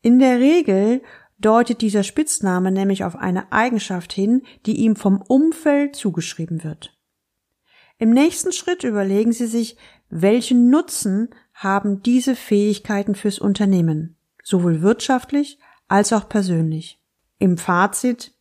In 0.00 0.18
der 0.18 0.38
Regel 0.38 1.02
deutet 1.38 1.82
dieser 1.82 2.04
Spitzname 2.04 2.72
nämlich 2.72 3.04
auf 3.04 3.16
eine 3.16 3.52
Eigenschaft 3.52 4.14
hin, 4.14 4.42
die 4.64 4.76
ihm 4.76 4.96
vom 4.96 5.20
Umfeld 5.20 5.94
zugeschrieben 5.94 6.64
wird. 6.64 6.98
Im 7.98 8.10
nächsten 8.10 8.52
Schritt 8.52 8.82
überlegen 8.82 9.32
Sie 9.32 9.46
sich, 9.46 9.76
welchen 10.08 10.70
Nutzen 10.70 11.28
haben 11.54 12.02
diese 12.02 12.34
Fähigkeiten 12.34 13.14
fürs 13.14 13.38
Unternehmen, 13.38 14.16
sowohl 14.42 14.82
wirtschaftlich 14.82 15.58
als 15.88 16.12
auch 16.12 16.28
persönlich. 16.28 17.00
Im 17.38 17.56
Fazit, 17.56 18.32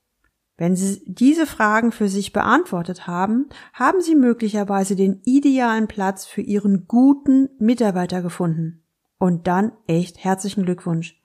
wenn 0.58 0.76
Sie 0.76 1.02
diese 1.06 1.45
Fragen 1.45 1.91
für 1.91 2.10
sich 2.10 2.34
beantwortet 2.34 3.08
haben, 3.08 3.49
haben 3.73 4.02
Sie 4.02 4.15
möglicherweise 4.15 4.95
den 4.95 5.21
idealen 5.23 5.88
Platz 5.88 6.26
für 6.26 6.41
Ihren 6.41 6.88
guten 6.88 7.49
Mitarbeiter 7.60 8.21
gefunden. 8.21 8.84
Und 9.17 9.47
dann 9.47 9.71
echt 9.88 10.23
herzlichen 10.23 10.63
Glückwunsch. 10.65 11.19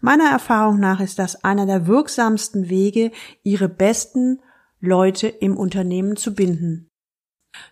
Meiner 0.00 0.30
Erfahrung 0.30 0.78
nach 0.78 1.00
ist 1.00 1.18
das 1.18 1.44
einer 1.44 1.66
der 1.66 1.86
wirksamsten 1.86 2.68
Wege, 2.68 3.10
Ihre 3.42 3.68
besten 3.68 4.40
Leute 4.80 5.28
im 5.28 5.56
Unternehmen 5.56 6.16
zu 6.16 6.34
binden. 6.34 6.90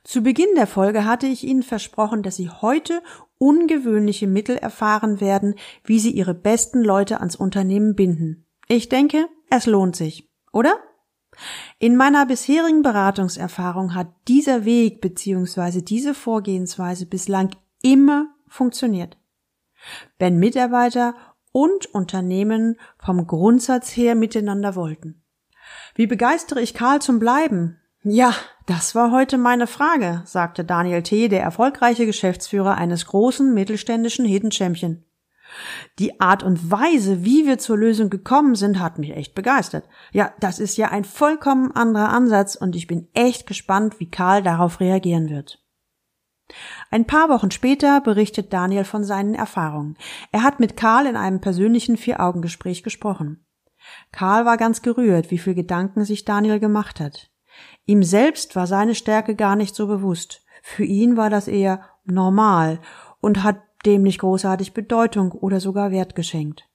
Zu 0.05 0.23
Beginn 0.23 0.55
der 0.57 0.67
Folge 0.67 1.05
hatte 1.05 1.27
ich 1.27 1.45
Ihnen 1.45 1.63
versprochen, 1.63 2.23
dass 2.23 2.37
Sie 2.37 2.49
heute 2.49 3.03
ungewöhnliche 3.43 4.29
Mittel 4.29 4.57
erfahren 4.57 5.21
werden, 5.21 5.57
wie 5.83 5.99
Sie 5.99 6.13
Ihre 6.13 6.33
besten 6.33 6.85
Leute 6.85 7.19
ans 7.19 7.35
Unternehmen 7.35 7.97
binden. 7.97 8.47
Ich 8.69 8.89
denke, 8.89 9.27
es 9.51 9.67
lohnt 9.67 9.97
sich, 9.97 10.31
oder? 10.53 10.77
In 11.81 11.97
meiner 11.97 12.25
bisherigen 12.25 12.83
Beratungserfahrung 12.83 13.97
hat 13.97 14.07
dieser 14.29 14.65
Weg 14.65 15.01
bzw. 15.01 15.83
diese 15.83 16.15
Vorgehensweise 16.15 17.07
bislang 17.07 17.51
immer 17.83 18.29
funktioniert. 18.47 19.19
Wenn 20.21 20.39
Mitarbeiter 20.39 21.17
und 21.51 21.87
Unternehmen 21.87 22.77
vom 22.99 23.27
Grundsatz 23.27 23.97
her 23.97 24.15
miteinander 24.15 24.77
wollten. 24.77 25.25
Wie 25.97 26.07
begeistere 26.07 26.61
ich 26.61 26.75
Karl 26.75 27.03
zum 27.03 27.19
Bleiben? 27.19 27.82
Ja, 28.05 28.35
das 28.67 28.97
war 28.97 29.13
heute 29.13 29.39
meine 29.39 29.69
Frage, 29.69 30.23
sagte 30.25 30.65
Daniel 30.65 31.05
T., 31.05 31.29
der 31.29 31.41
erfolgreiche 31.41 32.05
Geschäftsführer 32.05 32.77
eines 32.77 33.07
großen 33.07 33.55
mittelständischen 33.55 34.25
Hidden 34.25 34.51
Champion. 34.51 35.05
Die 36.01 36.21
Art 36.21 36.43
und 36.43 36.71
Weise, 36.71 37.25
wie 37.25 37.47
wir 37.47 37.59
zur 37.59 37.77
Lösung 37.77 38.11
gekommen 38.11 38.57
sind, 38.57 38.81
hat 38.81 38.99
mich 38.99 39.15
echt 39.15 39.35
begeistert. 39.35 39.89
Ja, 40.11 40.33
das 40.41 40.59
ist 40.59 40.77
ja 40.79 40.89
ein 40.89 41.05
vollkommen 41.05 41.71
anderer 41.73 42.09
Ansatz 42.09 42.57
und 42.57 42.75
ich 42.75 42.89
bin 42.89 43.09
echt 43.15 43.47
gespannt, 43.47 44.01
wie 44.01 44.11
Karl 44.11 44.43
darauf 44.43 44.81
reagieren 44.81 45.31
wird. 45.31 45.63
Ein 46.91 47.07
paar 47.07 47.29
Wochen 47.29 47.51
später 47.51 48.01
berichtet 48.01 48.53
Daniel 48.53 48.85
von 48.85 49.05
seinen 49.05 49.35
Erfahrungen. 49.35 49.97
Er 50.33 50.43
hat 50.43 50.59
mit 50.59 50.77
Karl 50.77 51.07
in 51.07 51.17
einem 51.17 51.41
persönlichen 51.41 51.97
Vier-Augen-Gespräch 51.97 52.83
gesprochen. 52.83 53.47
Karl 54.11 54.45
war 54.45 54.57
ganz 54.57 54.83
gerührt, 54.83 55.31
wie 55.31 55.39
viel 55.39 55.55
Gedanken 55.55 56.05
sich 56.05 56.25
Daniel 56.25 56.59
gemacht 56.59 56.99
hat. 56.99 57.32
Ihm 57.87 58.03
selbst 58.03 58.55
war 58.57 58.67
seine 58.67 58.95
Stärke 58.95 59.35
gar 59.35 59.57
nicht 59.57 59.75
so 59.75 59.87
bewusst. 59.87 60.43
Für 60.63 60.85
ihn 60.85 61.17
war 61.17 61.31
das 61.31 61.49
eher 61.49 61.83
normal 62.05 62.79
und 63.21 63.43
hat 63.43 63.61
dem 63.85 64.03
nicht 64.03 64.21
großartig 64.21 64.75
Bedeutung 64.75 65.33
oder 65.33 65.61
sogar 65.61 65.91
Wert 65.91 66.15
geschenkt. 66.15 66.69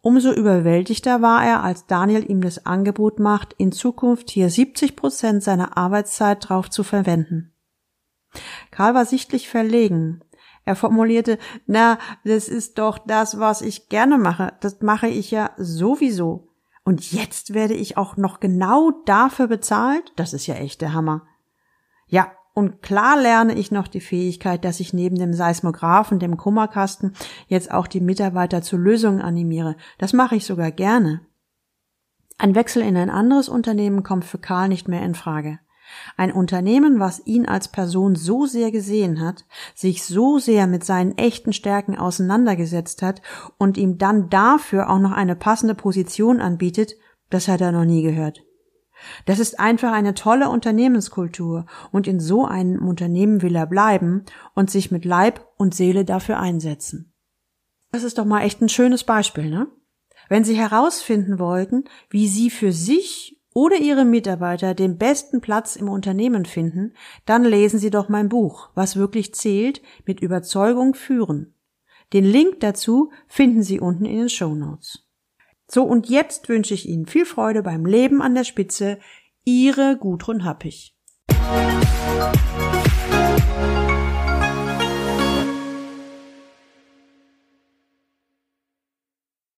Umso 0.00 0.32
überwältigter 0.32 1.22
war 1.22 1.44
er, 1.44 1.64
als 1.64 1.86
Daniel 1.86 2.30
ihm 2.30 2.42
das 2.42 2.66
Angebot 2.66 3.18
macht, 3.18 3.54
in 3.56 3.72
Zukunft 3.72 4.30
hier 4.30 4.50
70 4.50 4.96
Prozent 4.96 5.42
seiner 5.42 5.76
Arbeitszeit 5.78 6.48
drauf 6.48 6.68
zu 6.68 6.84
verwenden. 6.84 7.54
Karl 8.70 8.94
war 8.94 9.06
sichtlich 9.06 9.48
verlegen. 9.48 10.20
Er 10.64 10.76
formulierte, 10.76 11.38
na, 11.66 11.98
das 12.24 12.48
ist 12.48 12.78
doch 12.78 12.98
das, 12.98 13.38
was 13.38 13.62
ich 13.62 13.88
gerne 13.88 14.18
mache. 14.18 14.52
Das 14.60 14.80
mache 14.80 15.08
ich 15.08 15.30
ja 15.30 15.50
sowieso. 15.56 16.53
Und 16.84 17.12
jetzt 17.12 17.54
werde 17.54 17.74
ich 17.74 17.96
auch 17.96 18.16
noch 18.16 18.40
genau 18.40 18.92
dafür 19.06 19.48
bezahlt? 19.48 20.12
Das 20.16 20.34
ist 20.34 20.46
ja 20.46 20.54
echt 20.54 20.82
der 20.82 20.92
Hammer. 20.92 21.22
Ja, 22.06 22.32
und 22.52 22.82
klar 22.82 23.20
lerne 23.20 23.54
ich 23.54 23.72
noch 23.72 23.88
die 23.88 24.00
Fähigkeit, 24.00 24.64
dass 24.64 24.78
ich 24.78 24.92
neben 24.92 25.16
dem 25.16 25.32
Seismographen, 25.32 26.20
dem 26.20 26.36
Kummerkasten, 26.36 27.14
jetzt 27.48 27.72
auch 27.72 27.88
die 27.88 28.00
Mitarbeiter 28.00 28.62
zu 28.62 28.76
Lösungen 28.76 29.20
animiere. 29.20 29.76
Das 29.98 30.12
mache 30.12 30.36
ich 30.36 30.46
sogar 30.46 30.70
gerne. 30.70 31.22
Ein 32.38 32.54
Wechsel 32.54 32.82
in 32.82 32.96
ein 32.96 33.10
anderes 33.10 33.48
Unternehmen 33.48 34.02
kommt 34.02 34.24
für 34.24 34.38
Karl 34.38 34.68
nicht 34.68 34.86
mehr 34.86 35.02
in 35.02 35.14
Frage. 35.14 35.58
Ein 36.16 36.32
Unternehmen, 36.32 37.00
was 37.00 37.26
ihn 37.26 37.46
als 37.46 37.68
Person 37.68 38.16
so 38.16 38.46
sehr 38.46 38.70
gesehen 38.70 39.20
hat, 39.20 39.44
sich 39.74 40.04
so 40.04 40.38
sehr 40.38 40.66
mit 40.66 40.84
seinen 40.84 41.16
echten 41.18 41.52
Stärken 41.52 41.96
auseinandergesetzt 41.96 43.02
hat 43.02 43.22
und 43.58 43.76
ihm 43.76 43.98
dann 43.98 44.28
dafür 44.30 44.90
auch 44.90 44.98
noch 44.98 45.12
eine 45.12 45.36
passende 45.36 45.74
Position 45.74 46.40
anbietet, 46.40 46.94
das 47.30 47.48
hat 47.48 47.60
er 47.60 47.72
noch 47.72 47.84
nie 47.84 48.02
gehört. 48.02 48.42
Das 49.26 49.38
ist 49.38 49.58
einfach 49.60 49.92
eine 49.92 50.14
tolle 50.14 50.48
Unternehmenskultur 50.48 51.66
und 51.92 52.06
in 52.06 52.20
so 52.20 52.44
einem 52.44 52.86
Unternehmen 52.86 53.42
will 53.42 53.54
er 53.54 53.66
bleiben 53.66 54.24
und 54.54 54.70
sich 54.70 54.90
mit 54.90 55.04
Leib 55.04 55.46
und 55.56 55.74
Seele 55.74 56.04
dafür 56.04 56.38
einsetzen. 56.38 57.12
Das 57.92 58.02
ist 58.02 58.18
doch 58.18 58.24
mal 58.24 58.42
echt 58.42 58.60
ein 58.60 58.68
schönes 58.68 59.04
Beispiel, 59.04 59.50
ne? 59.50 59.68
Wenn 60.28 60.44
Sie 60.44 60.56
herausfinden 60.56 61.38
wollten, 61.38 61.84
wie 62.08 62.28
Sie 62.28 62.50
für 62.50 62.72
sich 62.72 63.33
oder 63.54 63.76
Ihre 63.76 64.04
Mitarbeiter 64.04 64.74
den 64.74 64.98
besten 64.98 65.40
Platz 65.40 65.76
im 65.76 65.88
Unternehmen 65.88 66.44
finden, 66.44 66.92
dann 67.24 67.44
lesen 67.44 67.78
Sie 67.78 67.90
doch 67.90 68.10
mein 68.10 68.28
Buch, 68.28 68.68
was 68.74 68.96
wirklich 68.96 69.34
zählt, 69.34 69.80
mit 70.04 70.20
Überzeugung 70.20 70.94
führen. 70.94 71.54
Den 72.12 72.24
Link 72.24 72.60
dazu 72.60 73.10
finden 73.26 73.62
Sie 73.62 73.80
unten 73.80 74.04
in 74.04 74.18
den 74.18 74.28
Show 74.28 74.54
Notes. 74.54 75.08
So, 75.66 75.84
und 75.84 76.10
jetzt 76.10 76.50
wünsche 76.50 76.74
ich 76.74 76.86
Ihnen 76.86 77.06
viel 77.06 77.24
Freude 77.24 77.62
beim 77.62 77.86
Leben 77.86 78.20
an 78.20 78.34
der 78.34 78.44
Spitze. 78.44 78.98
Ihre 79.44 79.96
Gudrun 79.98 80.44
Happig. 80.44 80.94
Musik 81.28 82.44